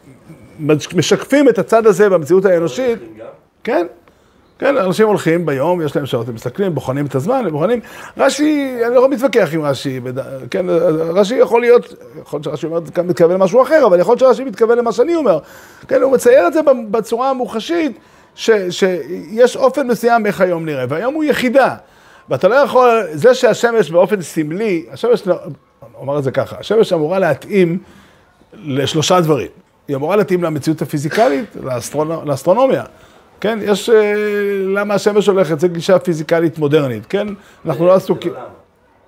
[0.59, 3.27] הם משקפים את הצד הזה במציאות האנושית, גם?
[3.65, 3.87] כן,
[4.63, 7.81] כן, אנשים הולכים ביום, יש להם שעות, הם מסתכלים, בוחנים את הזמן, הם בוחנים.
[8.17, 10.01] רש"י, אני לא מתווכח עם רש"י,
[10.51, 10.67] כן,
[11.15, 14.45] רש"י יכול להיות, יכול להיות שרש"י אומר, כאן מתכוון למשהו אחר, אבל יכול להיות שרש"י
[14.45, 15.39] מתכוון למה שאני אומר.
[15.89, 17.99] כן, הוא מצייר את זה בצורה המוחשית,
[18.35, 21.75] ש, שיש אופן מסוים איך היום נראה, והיום הוא יחידה.
[22.29, 25.39] ואתה לא יכול, זה שהשמש באופן סמלי, השמש, לא-
[25.95, 27.79] אומר את זה ככה, השמש אמורה להתאים
[28.55, 29.49] לשלושה דברים.
[29.89, 32.29] היא אמורה להתאים למציאות הפיזיקלית, לאסטרונ...
[32.29, 32.85] לאסטרונומיה.
[33.43, 33.91] כן, יש...
[33.91, 34.15] אה,
[34.67, 35.61] למה השמש הולכת?
[35.61, 37.29] זו גישה פיזיקלית מודרנית, כן?
[37.67, 38.33] אנחנו לא עסוקים...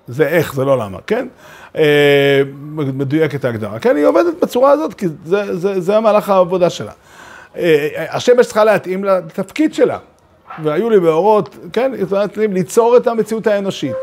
[0.07, 1.27] זה איך, זה לא למה, כן?
[1.77, 2.41] אה,
[2.73, 3.79] מדויקת ההגדרה.
[3.79, 6.91] כן, היא עובדת בצורה הזאת, כי זה, זה, זה המהלך העבודה שלה.
[7.57, 9.97] אה, השמש צריכה להתאים לתפקיד שלה.
[10.63, 11.91] והיו לי מאורות, כן,
[12.37, 13.95] ליצור את המציאות האנושית,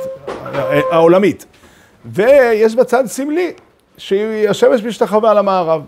[0.91, 1.47] העולמית.
[2.05, 3.53] ויש בצד סמלי,
[3.99, 5.83] שהשמש משתחווה למערב.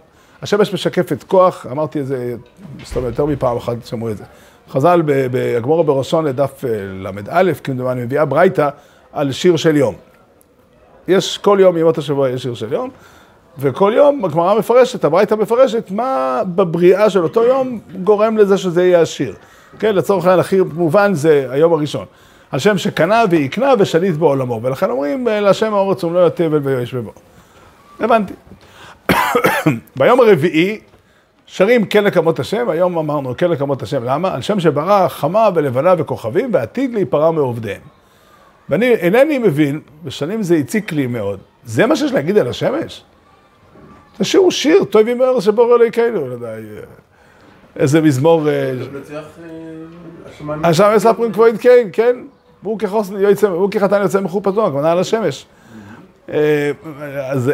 [0.44, 2.34] השמש משקפת כוח, אמרתי את זה,
[2.84, 4.24] זאת אומרת, יותר מפעם אחת שמעו את זה.
[4.70, 8.68] חז"ל בגמורה בראשון לדף אה, ל"א, כמדומני, מביאה ברייתא
[9.12, 9.94] על שיר של יום.
[11.08, 12.90] יש כל יום ימות השבוע יש שיר של יום,
[13.58, 19.00] וכל יום הגמרא מפרשת, הברייתא מפרשת, מה בבריאה של אותו יום גורם לזה שזה יהיה
[19.00, 19.34] השיר.
[19.78, 22.04] כן, לצורך העניין הכי מובן זה היום הראשון.
[22.52, 27.12] השם שקנה ויקנה ושליט בעולמו, ולכן אומרים להשם האורץ ומלוא התבל ויואש בבו.
[28.00, 28.34] הבנתי.
[29.96, 30.80] ביום הרביעי
[31.46, 34.34] שרים כן לקמות השם, היום אמרנו כן לקמות השם, למה?
[34.34, 37.80] על שם שברא חמה ולבנה וכוכבים ועתיד להיפרע מעובדיהם.
[38.68, 43.04] ואני אינני מבין, ושנים זה הציק לי מאוד, זה מה שיש להגיד על השמש?
[44.18, 46.48] תשאירו שיר, טוב עם ארץ שבורא אלוהיכנו, לא יודע,
[47.76, 48.48] איזה מזמור...
[50.64, 52.16] השמיים ספרים כבוד כן, כן,
[53.18, 55.46] יוצא, והוא כחתן יוצא מחופתו, הכוונה על השמש.
[57.22, 57.52] אז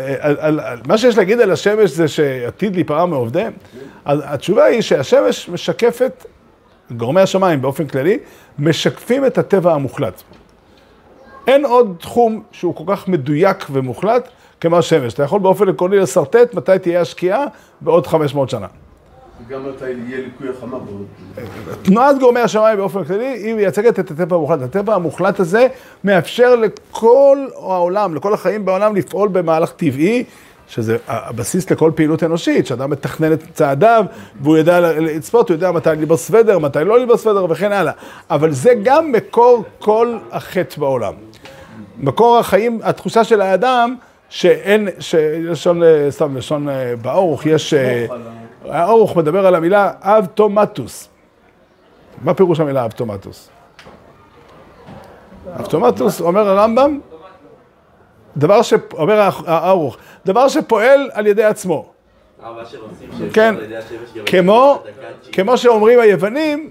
[0.87, 3.53] מה שיש להגיד על השמש זה שעתיד להיפרע מעובדיהם.
[4.05, 6.27] אז התשובה היא שהשמש משקפת,
[6.91, 8.19] גורמי השמיים באופן כללי,
[8.59, 10.23] משקפים את הטבע המוחלט.
[11.47, 14.29] אין עוד תחום שהוא כל כך מדויק ומוחלט
[14.61, 15.15] כמו השמש.
[15.15, 17.45] אתה יכול באופן עקרוני לשרטט מתי תהיה השקיעה
[17.81, 18.67] בעוד 500 שנה.
[19.49, 21.07] וגם מתי יהיה ליקוי החמה בעוד...
[21.83, 24.63] תנועת גורמי השמיים באופן כללי, היא מייצגת את הטבע המוחלט.
[24.63, 25.67] הטבע המוחלט הזה
[26.05, 30.25] מאפשר לכל העולם, לכל החיים בעולם, לפעול במהלך טבעי,
[30.69, 34.05] שזה הבסיס לכל פעילות אנושית, שאדם מתכנן את צעדיו,
[34.41, 37.93] והוא יודע לצפות, הוא יודע מתי ללבוס סוודר, מתי לא ללבוס סוודר וכן הלאה.
[38.31, 41.15] אבל זה גם מקור כל החטא בעולם.
[41.99, 43.95] מקור החיים, התחושה של האדם,
[44.29, 46.69] שאין, שלשון, סתם לשון
[47.03, 47.75] באורוך, יש...
[48.69, 51.09] האורוך מדבר על המילה אבטומטוס.
[52.23, 53.49] מה פירוש המילה אבטומטוס?
[55.61, 57.01] אבטומטוס, אומר הרמב"ם,
[58.37, 58.75] דבר ש...
[58.93, 59.97] אומר האורוך,
[60.27, 61.93] דבר שפועל על ידי עצמו.
[63.33, 63.55] כן,
[64.27, 64.83] כמו,
[65.33, 66.71] כמו שאומרים היוונים,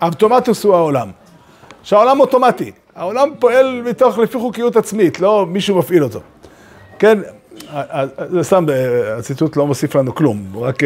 [0.00, 1.10] אבטומטוס הוא העולם.
[1.82, 6.20] שהעולם אוטומטי, העולם פועל מתוך לפי חוקיות עצמית, לא מישהו מפעיל אותו.
[6.98, 7.18] כן,
[8.30, 8.66] זה סתם,
[9.18, 10.78] הציטוט לא מוסיף לנו כלום, רק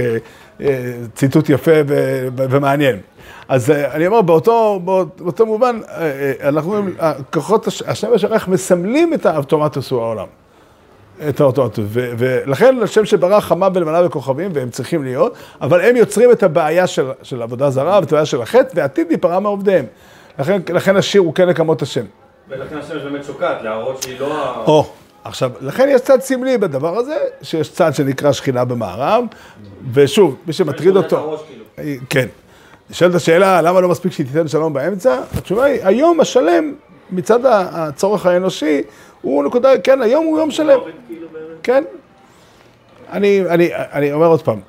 [1.14, 1.72] ציטוט יפה
[2.36, 2.98] ומעניין.
[3.48, 4.80] אז אני אומר, באותו,
[5.18, 5.80] באותו מובן,
[6.42, 6.96] אנחנו רואים,
[7.32, 10.26] כוחות השמש הרך מסמלים את האבטומטוס הוא העולם.
[11.28, 16.42] את האוטומטוס, ולכן השם שברא חמה ולמנה וכוכבים, והם צריכים להיות, אבל הם יוצרים את
[16.42, 19.84] הבעיה של, של עבודה זרה, ואת הבעיה של החטא, ועתיד להיפרע מעובדיהם.
[20.38, 22.04] לכן, לכן השיר הוא כן לקמות השם.
[22.48, 24.86] ולכן השמש באמת שוקעת, להראות שהיא לא...
[25.24, 29.24] עכשיו, לכן יש צד סמלי בדבר הזה, שיש צד שנקרא שכינה במערב,
[29.92, 31.36] ושוב, מי שמטריד אותו...
[32.10, 32.26] כן.
[32.90, 35.20] נשאלת השאלה, למה לא מספיק שהיא תיתן שלום באמצע?
[35.38, 36.74] התשובה היא, היום השלם,
[37.10, 38.82] מצד הצורך האנושי,
[39.22, 40.78] הוא נקודה, כן, היום הוא יום שלם.
[41.62, 41.84] כן.
[43.12, 44.60] אני, אני, אני אומר עוד פעם,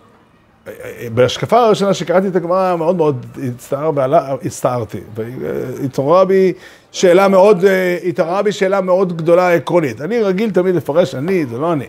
[1.13, 4.99] בהשקפה הראשונה שקראתי את הגמרא מאוד מאוד הצטער בעלה, הצטערתי.
[5.15, 6.53] והתעוררה בי
[6.93, 7.65] שאלה מאוד,
[8.09, 10.01] התעוררה בי שאלה מאוד גדולה עקרונית.
[10.01, 11.85] אני רגיל תמיד לפרש, אני, זה לא אני.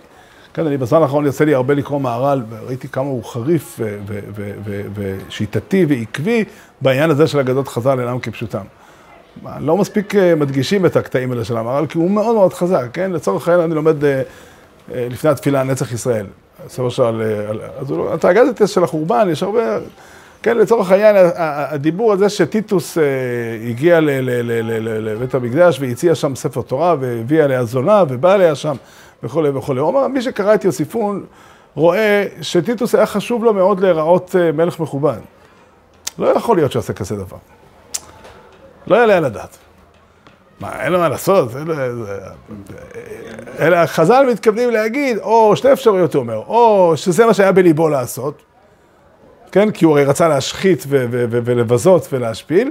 [0.55, 3.81] כן, אני בזמן האחרון יוצא לי הרבה לקרוא מהר"ל, וראיתי כמה הוא חריף
[4.95, 6.45] ושיטתי ועקבי
[6.81, 8.65] בעניין הזה של אגדות חז"ל אינם כפשוטם.
[9.61, 13.13] לא מספיק מדגישים את הקטעים האלה של המהר"ל, כי הוא מאוד מאוד חזק, כן?
[13.13, 13.97] לצורך העניין אני לומד
[14.89, 16.27] לפני התפילה נצח ישראל.
[16.69, 17.23] ספר שעל...
[17.79, 19.79] אז הוא, את האגדת של החורבן, יש הרבה...
[20.45, 22.99] כן, לצורך העניין, הדיבור על זה שטיטוס
[23.69, 28.75] הגיע לבית המקדש והציע שם ספר תורה והביא עליה זונה ובא עליה שם
[29.23, 29.81] וכולי וכולי.
[29.81, 31.25] הוא אמר, מי שקרא את יוסיפון
[31.75, 35.19] רואה שטיטוס היה חשוב לו מאוד להיראות מלך מכובד.
[36.19, 37.37] לא יכול להיות שעושה כזה דבר.
[38.87, 39.59] לא יעלה על הדעת.
[40.61, 41.49] מה, אין לו מה לעשות,
[43.59, 48.43] אלא חז"ל מתכוונים להגיד, או שתי אפשרויות הוא אומר, או שזה מה שהיה בליבו לעשות,
[49.55, 52.71] כן, כי הוא הרי רצה להשחית ולבזות ולהשפיל,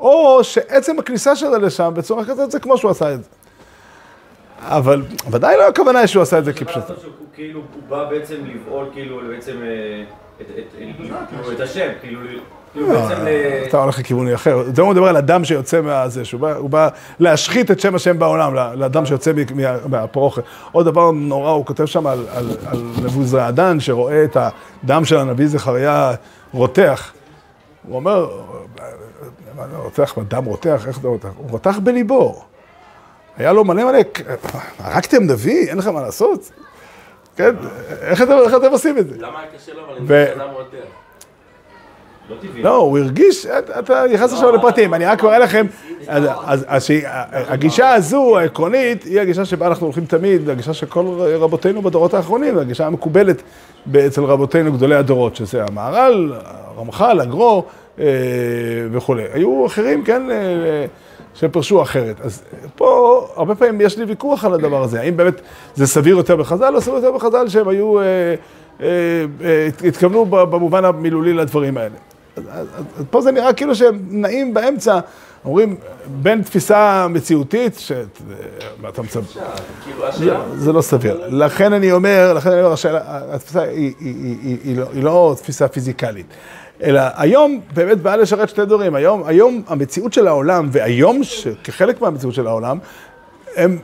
[0.00, 3.28] או שעצם הכניסה שלו לשם בצורה כזאת זה כמו שהוא עשה את זה.
[4.60, 6.82] אבל ודאי לא הכוונה שהוא עשה את זה כפשוט.
[7.34, 9.56] כאילו, הוא בא בעצם לבעול כאילו בעצם
[11.52, 12.40] את השם, כאילו כאילו
[13.68, 14.62] אתה הולך לכיוון אחר.
[14.74, 19.06] זה הוא מדבר על אדם שיוצא מהזה, שהוא בא, להשחית את שם השם בעולם, לאדם
[19.06, 19.32] שיוצא
[19.88, 20.42] מהפרוכת.
[20.72, 22.26] עוד דבר נורא, הוא כותב שם על,
[23.04, 24.36] נבוזראדן, שרואה את
[24.84, 26.12] הדם של הנביא זכריה
[26.52, 27.12] רותח.
[27.88, 28.30] הוא אומר,
[29.56, 31.28] מה זה רותח, דם רותח, איך זה רותח?
[31.36, 32.42] הוא רותח בליבו.
[33.36, 33.98] היה לו מלא מלא,
[34.78, 36.50] הרגתם נביא, אין לך מה לעשות?
[37.36, 37.54] כן,
[38.00, 39.16] איך אתם, עושים את זה?
[39.18, 41.03] למה היה קשה לו, אבל אני ו- בן אדם רותח.
[42.30, 42.62] לא טבעי.
[42.62, 45.66] לא, הוא הרגיש, אתה- נכנס עכשיו לפרטים, אני רק מראה לכם,
[46.06, 46.64] אז-
[47.32, 51.04] הגישה הזו, העקרונית, היא הגישה שבה אנחנו הולכים תמיד, הגישה של כל
[51.40, 53.42] רבותינו בדורות האחרונים, הגישה המקובלת
[54.06, 56.32] אצל רבותינו גדולי הדורות, שזה המהר"ל,
[56.76, 57.64] הרמח"ל, הגרו
[57.98, 58.04] אה,
[58.92, 59.22] וכולי.
[59.32, 60.84] היו אחרים, כן, אה,
[61.34, 62.20] שפרשו אחרת.
[62.20, 62.42] אז
[62.76, 65.40] פה, הרבה פעמים יש לי ויכוח על הדבר הזה, האם באמת
[65.74, 68.04] זה סביר יותר בחז"ל, או סביר יותר בחז"ל שהם היו, אה,
[69.88, 71.94] התכוונו במובן המילולי לדברים האלה.
[73.10, 75.00] פה זה נראה כאילו שהם נעים באמצע,
[75.44, 77.92] אומרים, בין תפיסה מציאותית, ש...
[78.82, 79.22] מה אתה מצב...
[79.84, 80.36] כאילו.
[80.56, 81.28] זה לא סביר.
[81.28, 82.74] לכן אני אומר, לכן אני אומר,
[83.06, 86.26] התפיסה היא, לא, היא לא תפיסה פיזיקלית.
[86.82, 88.94] אלא היום באמת באה לשרת שתי דברים.
[88.94, 91.20] היום, היום המציאות של העולם, והיום,
[91.64, 92.78] כחלק מהמציאות של העולם,
[93.56, 93.78] הם,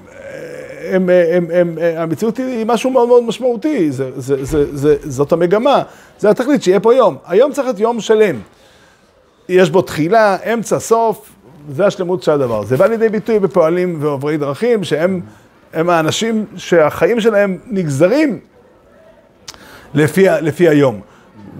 [0.89, 5.83] הם, הם, הם, המציאות היא משהו מאוד מאוד משמעותי, זה, זה, זה, זה, זאת המגמה,
[6.19, 7.17] זה התכלית, שיהיה פה יום.
[7.27, 8.37] היום צריך להיות יום שלם.
[9.49, 11.31] יש בו תחילה, אמצע, סוף,
[11.71, 12.65] זה השלמות של הדבר.
[12.65, 15.21] זה בא לידי ביטוי בפועלים ועוברי דרכים, שהם
[15.73, 18.39] הם האנשים שהחיים שלהם נגזרים
[19.95, 21.01] לפי, לפי היום,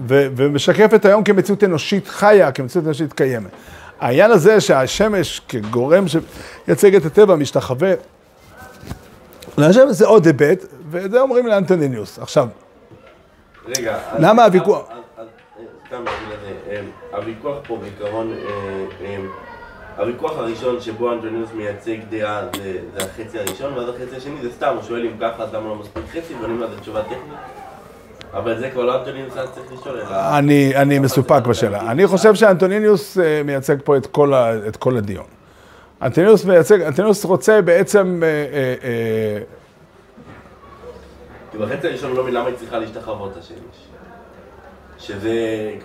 [0.07, 3.49] ו, ומשקף את היום כמציאות אנושית חיה, כמציאות אנושית קיימת.
[3.99, 7.93] העניין הזה שהשמש כגורם שמייצג את הטבע משתחווה
[9.89, 12.19] זה עוד היבט, ואת זה אומרים לאנטוניניוס.
[12.19, 12.47] עכשיו,
[13.67, 14.89] רגע, למה הוויכוח?
[15.87, 19.27] סתם בשביל אמ, הוויכוח פה בעיקרון, אה, אמ,
[19.97, 24.73] הוויכוח הראשון שבו אנטוניוס מייצג דעה זה זה החצי הראשון, ואז החצי השני זה סתם,
[24.75, 27.19] הוא שואל אם ככה אז למה לא מספיק חצי, ועונים לזה תשובה טכנית.
[28.33, 30.37] אבל זה כבר לא אנטונינוס היה צריך לשאול, אלא...
[30.75, 31.91] אני, מסופק בשאלה.
[31.91, 33.97] אני חושב שאנטונינוס אה, מייצג פה
[34.67, 35.40] את כל הדיון.
[36.01, 39.43] אנטונינוס מייצג, אנטונינוס רוצה בעצם, אה, אה, אה,
[41.51, 43.91] כי בחצי הראשון הוא לא מבין למה היא צריכה להשתחוות השמש.
[45.01, 45.35] שזה,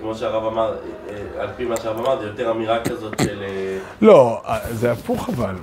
[0.01, 3.43] כמו שהרב אמר, אה, אה, על פי מה שהרב אמר, זה יותר אמירה כזאת של...
[3.43, 5.55] אה, לא, אה, זה הפוך אבל.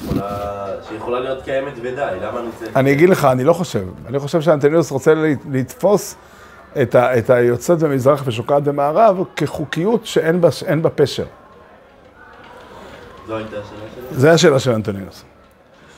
[0.00, 2.76] שיכולה, שיכולה להיות קיימת ודי, למה אני צריך...
[2.76, 3.84] אני אגיד לך, אני לא חושב.
[4.06, 5.14] אני חושב שאנטונינוס רוצה
[5.50, 6.16] לתפוס
[6.82, 10.48] את, ה, את היוצאת במזרח ושוקעת במערב כחוקיות שאין בה,
[10.82, 11.24] בה פשר.
[13.26, 13.56] זו הייתה
[14.34, 15.24] השאלה של אנטונינוס.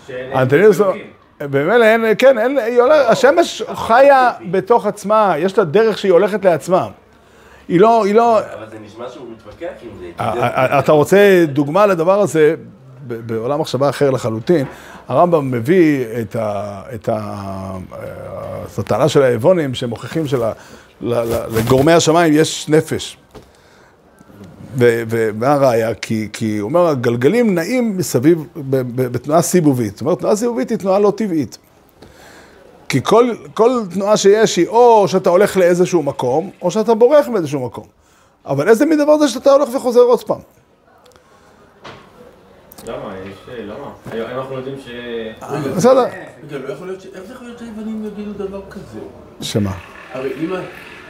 [0.06, 1.06] שאין- אנטונינוס, אלוקים.
[1.40, 6.44] במילא אין, כן, אין, היא הולכת, השמש חיה בתוך עצמה, יש לה דרך שהיא הולכת
[6.44, 6.88] לעצמה.
[7.68, 10.10] היא לא, היא לא, אבל זה נשמע שהוא מתווכח עם זה.
[10.78, 11.16] אתה רוצה
[11.48, 12.54] דוגמה לדבר הזה,
[13.06, 14.66] ב- בעולם מחשבה אחר לחלוטין,
[15.08, 17.76] הרמב"ם מביא את ה- את ה-
[18.72, 20.24] את הטענה של היבונים שמוכיחים
[21.00, 23.16] שלגורמי השמיים יש נפש.
[24.78, 25.94] ומה הראיה?
[25.94, 29.92] כי, כי הוא אומר, הגלגלים נעים מסביב ב- ב- בתנועה סיבובית.
[29.92, 31.58] זאת אומרת, תנועה סיבובית היא תנועה לא טבעית.
[32.88, 37.66] כי כל, כל תנועה שיש היא או שאתה הולך לאיזשהו מקום, או שאתה בורח מאיזשהו
[37.66, 37.84] מקום.
[38.46, 40.38] אבל איזה מין דבר זה שאתה הולך וחוזר עוד פעם?
[42.88, 43.14] למה?
[43.26, 43.36] יש...
[43.58, 43.90] למה?
[44.10, 44.88] היום אנחנו יודעים ש...
[45.76, 46.04] בסדר.
[46.48, 47.06] רגע, לא יכול להיות ש...
[47.14, 48.98] איך זה יכול להיות שהיוונים יגידו דבר כזה?
[49.40, 49.72] שמה?
[50.12, 50.52] הרי אם...
[50.52, 50.60] ה-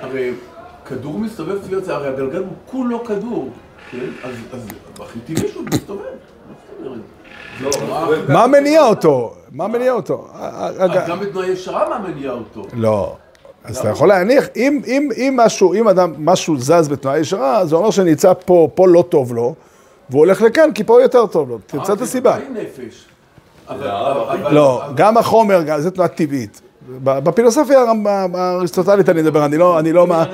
[0.01, 0.33] הרי
[0.89, 3.49] כדור מסתובב סביב זה, הרי הגלגל הוא כולו כדור,
[3.91, 3.99] כן?
[4.25, 4.67] אז אז
[5.01, 6.03] הכי טבעי שהוא מסתובב.
[6.83, 6.91] מה?
[7.61, 9.35] לא, מה מניע אותו?
[9.53, 10.27] מה מניע אותו?
[10.35, 12.63] אז גם בתנועה ישרה מה מניע אותו?
[12.73, 13.17] לא.
[13.65, 17.77] אז אתה יכול להניח, אם, אם, אם משהו, אם אדם, משהו זז בתנועה ישרה, זה
[17.77, 19.55] אומר שנמצא פה, פה לא טוב לו,
[20.11, 21.59] והוא הולך לכאן כי פה יותר טוב לו.
[21.67, 22.37] תמצא את אה, הסיבה.
[23.71, 26.61] לא, לא, גם החומר, זה תנועה טבעית.
[27.03, 27.85] בפילוסופיה
[28.35, 30.25] האריסטוטלית אני מדבר, אני לא, אני לא, מה,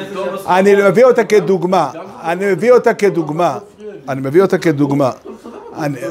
[0.47, 1.91] אני מביא אותה כדוגמה,
[2.23, 3.59] אני מביא אותה כדוגמה,
[4.09, 5.11] אני מביא אותה כדוגמה,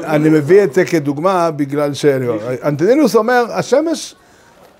[0.04, 2.04] אני, מביא את זה כדוגמה בגלל ש...
[2.64, 4.14] אנטונינוס אומר, השמש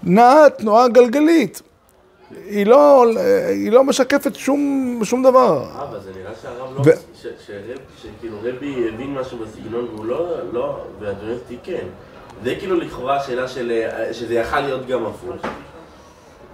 [0.02, 1.62] נעה תנועה גלגלית,
[2.46, 3.06] היא לא,
[3.48, 5.64] היא לא משקפת שום, שום דבר.
[5.78, 6.92] אבל זה נראה שהרב לא...
[8.02, 10.36] שכאילו רבי הבין משהו בסגנון והוא לא...
[10.52, 10.80] לא...
[11.00, 11.86] ואדוני תיקן.
[12.44, 13.70] זה כאילו לכאורה השאלה של...
[13.70, 15.46] אה, שזה יכל להיות גם הפוך.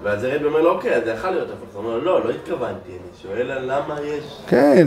[0.03, 1.75] ואז רבי אומר לו, אוקיי, זה יכל להיות הפוך.
[1.75, 4.43] הוא אומר לא, לא התכוונתי, אני שואל למה יש...
[4.47, 4.87] כן,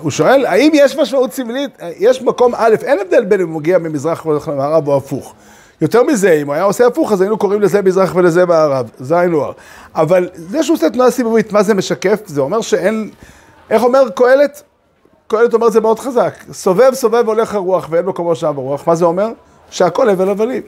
[0.00, 1.70] הוא שואל, האם יש משמעות סמלית?
[1.96, 5.34] יש מקום, א', אין הבדל בין אם הוא מגיע ממזרח למערב או הפוך.
[5.80, 9.18] יותר מזה, אם הוא היה עושה הפוך, אז היינו קוראים לזה מזרח ולזה מערב, זה
[9.18, 9.54] היינו הך.
[9.94, 12.20] אבל זה שהוא עושה תנועה סיבובית, מה זה משקף?
[12.26, 13.10] זה אומר שאין,
[13.70, 14.62] איך אומר קהלת?
[15.26, 16.34] קהלת אומר את זה מאוד חזק.
[16.52, 18.86] סובב, סובב, הולך הרוח ואין מקומו שם הרוח.
[18.86, 19.28] מה זה אומר?
[19.70, 20.62] שהכל הבל הבלים.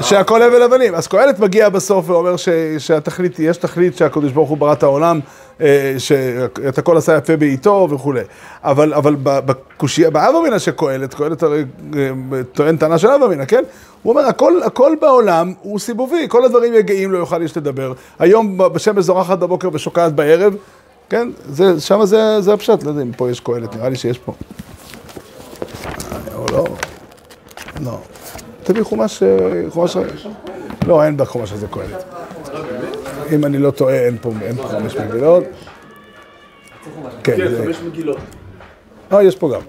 [0.00, 0.94] שהכל הבל הבלים.
[0.94, 5.20] אז קהלת מגיע בסוף ואומר ש, שהתכלית, יש תכלית שהקדוש ברוך הוא ברא את העולם,
[5.60, 8.20] אה, שאת הכל עשה יפה בעיתו וכולי.
[8.64, 11.64] אבל, אבל בקושייה, באב אמינא של קהלת, קהלת הרי
[11.96, 12.10] אה,
[12.52, 13.62] טוען טענה של אב אמינא, כן?
[14.02, 17.92] הוא אומר, הכל, הכל בעולם הוא סיבובי, כל הדברים יגעים לא יוכל איש לדבר.
[18.18, 20.54] היום בשמש זורחת בבוקר ושוקעת בערב,
[21.10, 21.30] כן?
[21.48, 24.32] זה, שם זה, זה הפשט, לא יודע אם פה יש קהלת, נראה לי שיש פה.
[25.86, 25.92] אה,
[26.34, 26.64] או לא,
[27.84, 27.98] לא.
[28.64, 29.28] תביא חומש, אה,
[29.70, 29.96] חומש...
[30.86, 32.04] לא, אין בחומש הזה קהלת.
[33.34, 34.30] אם אני לא טועה, אין פה
[34.68, 35.44] חמש מגילות.
[37.24, 37.64] כן, כן.
[37.64, 38.16] חמש מגילות.
[39.12, 39.60] אה, יש פה גם.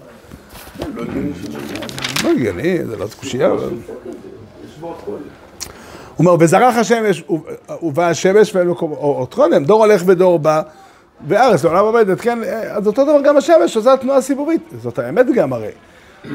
[2.23, 3.51] לא הגיוני זה לא קושייה.
[3.51, 3.69] אבל-
[6.15, 7.45] הוא אומר, וזרח השמש, וב-
[7.81, 10.61] ובא השמש ואין מקום, או קודם, דור הולך ודור בא,
[11.27, 12.39] וארץ לעולם עומדת, כן,
[12.71, 15.69] אז אותו דבר גם השמש עושה תנועה סיבובית, זאת האמת גם הרי.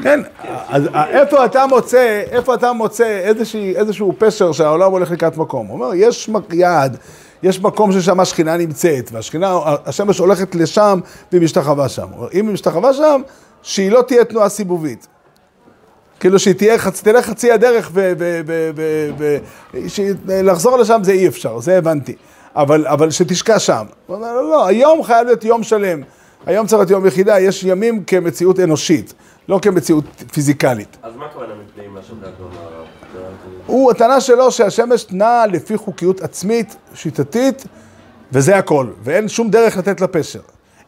[0.03, 0.19] כן,
[0.67, 5.67] אז איפה אתה מוצא, איפה אתה מוצא איזושהי, איזשהו פשר שהעולם הולך לקראת מקום?
[5.67, 6.97] הוא אומר, יש יעד,
[7.43, 10.99] יש מקום ששם השכינה נמצאת, והשכינה, השמש הולכת לשם
[11.31, 12.07] והיא משתחווה שם.
[12.33, 13.21] אם היא משתחווה שם,
[13.61, 15.07] שהיא לא תהיה תנועה סיבובית.
[16.19, 16.77] כאילו שהיא תהיה.
[17.03, 18.13] תלך חצי הדרך ו...
[18.17, 18.41] ו...
[18.45, 18.69] ו...
[18.75, 19.07] ו...
[19.17, 19.37] ו...
[20.43, 22.15] לחזור לשם זה אי אפשר, זה הבנתי.
[22.55, 23.85] אבל, אבל שתשקע שם.
[24.07, 26.01] הוא אומר, לא, לא, היום חייב להיות יום שלם.
[26.45, 29.13] היום צריך להיות יום יחידה, יש ימים כמציאות אנושית,
[29.49, 30.03] לא כמציאות
[30.33, 30.97] פיזיקלית.
[31.03, 32.85] אז מה הכוונה מפני מה שוקעת במערב?
[33.65, 37.65] הוא, הטענה שלו שהשמש נעה לפי חוקיות עצמית, שיטתית,
[38.31, 40.39] וזה הכל, ואין שום דרך לתת לה פשר.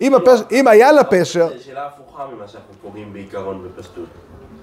[0.02, 0.40] אם, הפש...
[0.52, 4.06] אם היה לה פשר, זו שאלה הפוכה ממה שאנחנו קוראים בעיקרון בפשטות.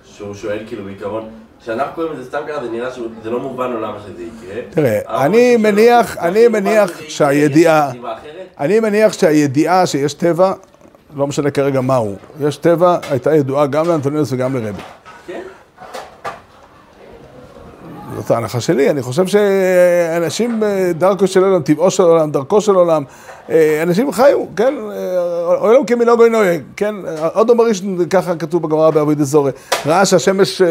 [0.05, 1.29] שהוא שואל כאילו בעיקרון,
[1.61, 4.63] כשאנחנו קוראים את זה סתם ככה, זה נראה שזה לא מובן לו למה שזה יקרה.
[4.71, 7.93] תראה, אני מניח- אני מניח שהידיעה-?
[8.61, 10.53] אני מניח שהידיעה שיש טבע,
[11.17, 14.83] לא משנה כרגע מהו, יש טבע, הייתה ידועה גם לאנטוניוס וגם לרבי.
[15.27, 15.43] כן.
[18.17, 22.75] זאת ההנחה שלי, אני חושב שאנשים, אה, דרכו של עולם, טבעו של עולם, דרכו של
[22.75, 23.05] עולם,
[23.51, 24.75] אה, אנשים חיו, כן?
[24.93, 26.95] אה, עולם כמנהגו נוהג, כן?
[27.35, 29.53] עוד אומר איש, ככה כתוב בגמרא בעבוד אזורי,
[29.87, 30.63] ראה שהשמש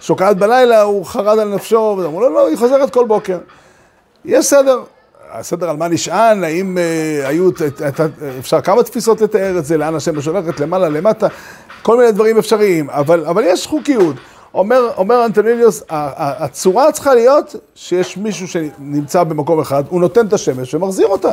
[0.00, 3.38] שוקעת בלילה, הוא חרד על נפשו, ואמרו לו, לא, היא חוזרת כל בוקר.
[4.24, 4.80] יש סדר.
[5.30, 7.50] הסדר על מה נשען, האם אה, היו,
[8.38, 11.26] אפשר כמה תפיסות לתאר את זה, לאן השמש הולכת, למעלה, למטה,
[11.82, 14.16] כל מיני דברים אפשריים, אבל, אבל יש חוקיות.
[14.54, 20.74] אומר, אומר אנטוניליוס, הצורה צריכה להיות שיש מישהו שנמצא במקום אחד, הוא נותן את השמש
[20.74, 21.32] ומחזיר אותה.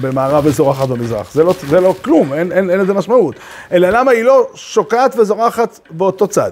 [0.00, 3.34] במערב וזורחת במזרח, זה לא, זה לא כלום, אין, אין, אין לזה משמעות,
[3.72, 6.50] אלא למה היא לא שוקעת וזורחת באותו צד.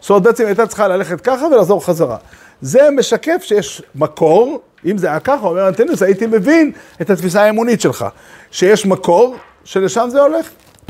[0.00, 2.16] זאת אומרת, בעצם היא הייתה צריכה ללכת ככה ולחזור חזרה.
[2.60, 7.80] זה משקף שיש מקור, אם זה היה ככה, אומר אנטניוס, הייתי מבין את התפיסה האמונית
[7.80, 8.06] שלך,
[8.50, 10.46] שיש מקור שלשם זה הולך,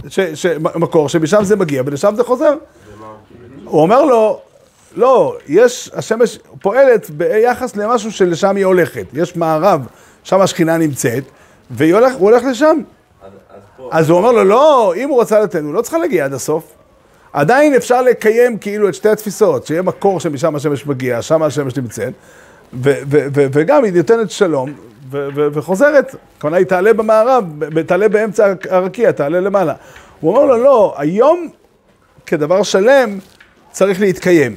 [0.09, 2.55] ש, ש, מקור שמשם זה מגיע ולשם זה חוזר.
[3.65, 4.41] הוא אומר לו,
[4.97, 9.07] לא, יש, השמש פועלת ביחס למשהו שלשם היא הולכת.
[9.13, 9.87] יש מערב,
[10.25, 11.25] שם השכינה נמצאת,
[11.71, 12.77] והוא הולך, הולך לשם.
[13.23, 13.89] אז אז פה...
[13.93, 16.73] אז הוא אומר לו, לא, אם הוא רוצה לתת, הוא לא צריך להגיע עד הסוף.
[17.33, 22.13] עדיין אפשר לקיים כאילו את שתי התפיסות, שיהיה מקור שמשם השמש מגיעה, שם השמש נמצאת,
[23.53, 24.73] וגם היא נותנת שלום,
[25.11, 27.45] ו- ו- וחוזרת, כלומר היא תעלה במערב,
[27.87, 29.75] תעלה באמצע הרקיע, תעלה למעלה.
[30.21, 31.49] הוא אומר לו, לא, היום
[32.27, 33.19] כדבר שלם
[33.71, 34.57] צריך להתקיים.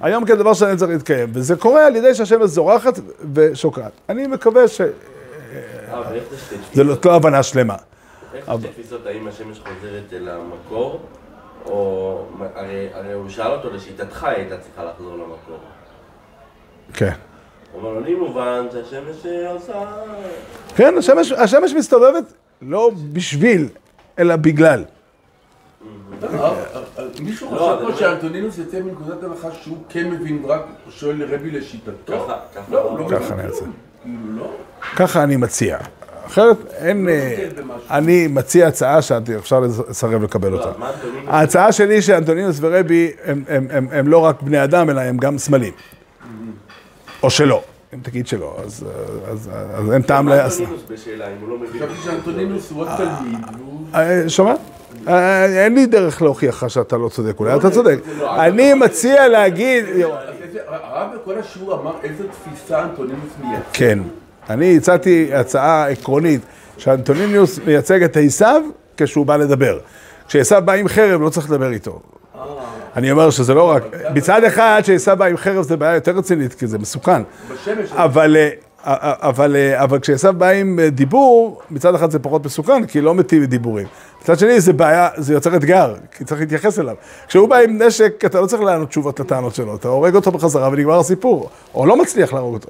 [0.00, 3.00] היום כדבר שלם צריך להתקיים, וזה קורה על ידי שהשמש זורחת
[3.34, 3.92] ושוקעת.
[4.08, 4.72] אני מקווה איך
[6.74, 6.84] זה?
[6.84, 7.76] לא, לא הבנה שלמה.
[8.34, 11.00] איך שתי תפיסות, האם השמש חוזרת אל המקור,
[11.66, 12.24] או...
[12.94, 15.58] הרי הוא שאל אותו, לשיטתך היא הייתה צריכה לחזור למקור.
[16.94, 17.12] כן.
[17.82, 19.72] לו, לי מובן שהשמש אה, עושה...
[20.76, 22.24] כן, השמש, השמש מסתובבת
[22.62, 23.68] לא בשביל,
[24.18, 24.84] אלא בגלל.
[26.34, 26.52] אה,
[27.20, 31.90] מישהו לא, זה פה שאנטונינוס יוצא מנקודת הנחה שהוא כן מבין, רק שואל לרבי לשיטתו.
[32.06, 32.72] ככה, ככה.
[32.72, 33.72] לא, הוא לא מבין אני כלום.
[34.02, 34.50] כאילו, לא?
[34.96, 35.78] ככה אני מציע.
[36.26, 37.08] אחרת אין...
[37.08, 37.90] אה, כן, במשהו.
[37.90, 40.86] אני מציע הצעה שאפשר לסרב לקבל לא, אותה.
[41.26, 43.10] ההצעה שלי שאנטונינוס ורבי
[43.90, 45.72] הם לא רק בני אדם, אלא הם גם סמלים.
[47.22, 47.62] או שלא.
[47.94, 48.84] אם תגיד שלא, אז,
[49.28, 50.60] אז, אז אין טעם מה לעשות.
[50.60, 51.82] אנטונינוס בשאלה, אם הוא לא מבין...
[51.82, 53.86] חשבתי שאנטונינוס הוא עוד תלמיד, והוא...
[53.94, 54.54] אה, שומע?
[55.08, 57.98] אה, אין לי דרך להוכיח לך שאתה לא צודק, אולי אתה צודק.
[58.18, 59.84] לא, אני מציע להגיד...
[60.66, 63.62] הרב בכל השיעור אמר איזה תפיסה אנטונינוס מייצג.
[63.72, 63.98] כן.
[64.50, 66.40] אני הצעתי הצעה עקרונית,
[66.78, 68.62] שאנטוניניוס מייצג את עשיו
[68.96, 69.78] כשהוא בא לדבר.
[70.28, 72.00] כשעשו בא עם חרב, לא צריך לדבר איתו.
[72.96, 73.82] אני אומר שזה לא רק,
[74.14, 77.22] מצד אחד שעשו בא עם חרב זה בעיה יותר רצינית, כי זה מסוכן.
[77.52, 78.48] בשמש, אבל, אה,
[79.28, 83.14] אבל, אה, אבל כשעשו בא עם אה, דיבור, מצד אחד זה פחות מסוכן, כי לא
[83.14, 83.86] מתים מדיבורים.
[84.22, 86.94] מצד שני זה בעיה, זה יוצר אתגר, כי צריך להתייחס אליו.
[87.28, 90.68] כשהוא בא עם נשק, אתה לא צריך לענות תשובות לטענות שלו, אתה הורג אותו בחזרה
[90.68, 92.68] ונגמר הסיפור, או לא מצליח להרוג אותו.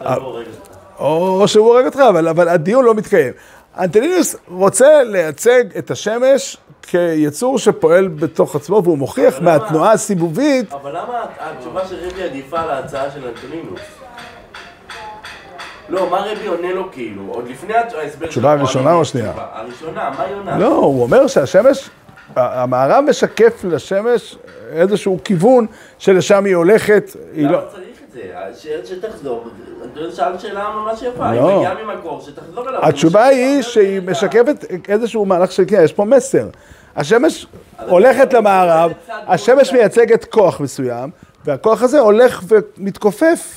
[0.00, 0.48] לא אותך.
[0.98, 3.32] או שהוא הורג אותך, אבל, אבל הדיון לא מתקיים.
[3.78, 11.24] אנטונינוס רוצה לייצג את השמש כיצור שפועל בתוך עצמו, והוא מוכיח מהתנועה הסיבובית, אבל למה
[11.40, 13.80] התשובה של רבי עדיפה על ההצעה של אנטונינוס?
[15.88, 17.22] לא, מה רבי עונה לו כאילו?
[17.28, 19.32] עוד לפני ההסבר התשובה הראשונה או השנייה?
[19.36, 20.58] הראשונה, מה היא עונה?
[20.58, 21.90] לא, הוא אומר שהשמש,
[22.36, 24.38] המערב משקף לשמש
[24.72, 25.66] איזשהו כיוון
[25.98, 27.60] שלשם היא הולכת, למה לא...
[27.72, 27.87] צריך
[28.84, 29.44] שתחזור.
[29.84, 31.48] אנטונינוס שאל שאלה ממש יפה, לא.
[31.48, 32.80] היא מגיעה ממקור, שתחזור אליו.
[32.84, 36.48] התשובה היא שהיא משקפת איזשהו מהלך של קנייה, יש פה מסר.
[36.96, 37.46] השמש
[37.88, 38.92] הולכת למערב,
[39.26, 41.10] השמש מייצגת כוח מסוים,
[41.44, 42.42] והכוח הזה הולך
[42.78, 43.56] ומתכופף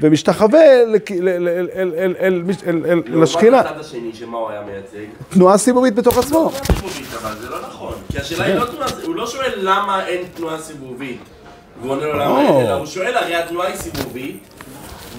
[0.00, 3.64] ומשתחווה אל- אל- לעומת.
[3.66, 5.06] הצד השני, שמה הוא היה מייצג?
[5.28, 6.50] תנועה סיבובית בתוך עצמו.
[6.50, 7.94] תנועה סיבובית, אבל זה לא נכון.
[8.12, 11.20] כי השאלה היא לא תנועה, הוא לא שואל למה אין תנועה סיבובית.
[11.80, 14.36] והוא עונה לו למה אלא הוא שואל, הרי התנועה היא סיבובית.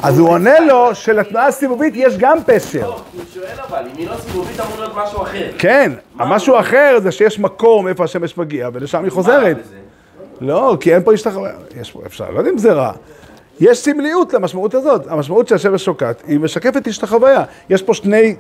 [0.04, 2.82] אז הוא עונה לו שלתנועה הסיבובית יש גם פשר.
[2.82, 5.52] לא, הוא שואל אבל, אם היא לא סיבובית אמור להיות משהו אחר.
[5.58, 9.58] כן, המשהו אחר זה שיש מקור מאיפה השמש מגיעה, ולשם היא חוזרת.
[10.42, 11.54] לא, כי אין פה השתחוויה.
[11.82, 12.92] יש פה, אפשר, לא יודע אם זה רע.
[13.60, 15.08] יש סמליות למשמעות הזאת.
[15.08, 17.44] המשמעות שהשמש שוקעת, היא משקפת השתחוויה.
[17.70, 18.36] יש פה שני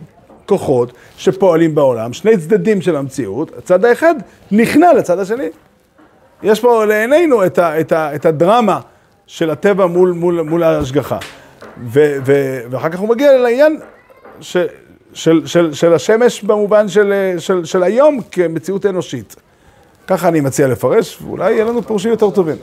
[0.46, 4.16] כוחות שפועלים בעולם, שני צדדים של המציאות, הצד האחד
[4.52, 5.50] נכנע לצד השני.
[6.46, 8.80] יש פה לעינינו את, ה, את, ה, את הדרמה
[9.28, 11.18] של הטבע מול, מול, מול ההשגחה.
[11.84, 13.80] ו, ו, ואחר כך הוא מגיע לעניין
[14.42, 14.58] ש,
[15.14, 19.36] של, של, של השמש במובן של, של, של היום כמציאות אנושית.
[20.08, 22.58] ככה אני מציע לפרש, ואולי יהיה לנו פירושים יותר טובים.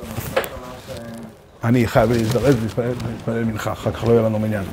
[1.64, 4.64] אני חייב להזדרז ולהתפלל להתפלל מנחה, אחר כך לא יהיה לנו מניין.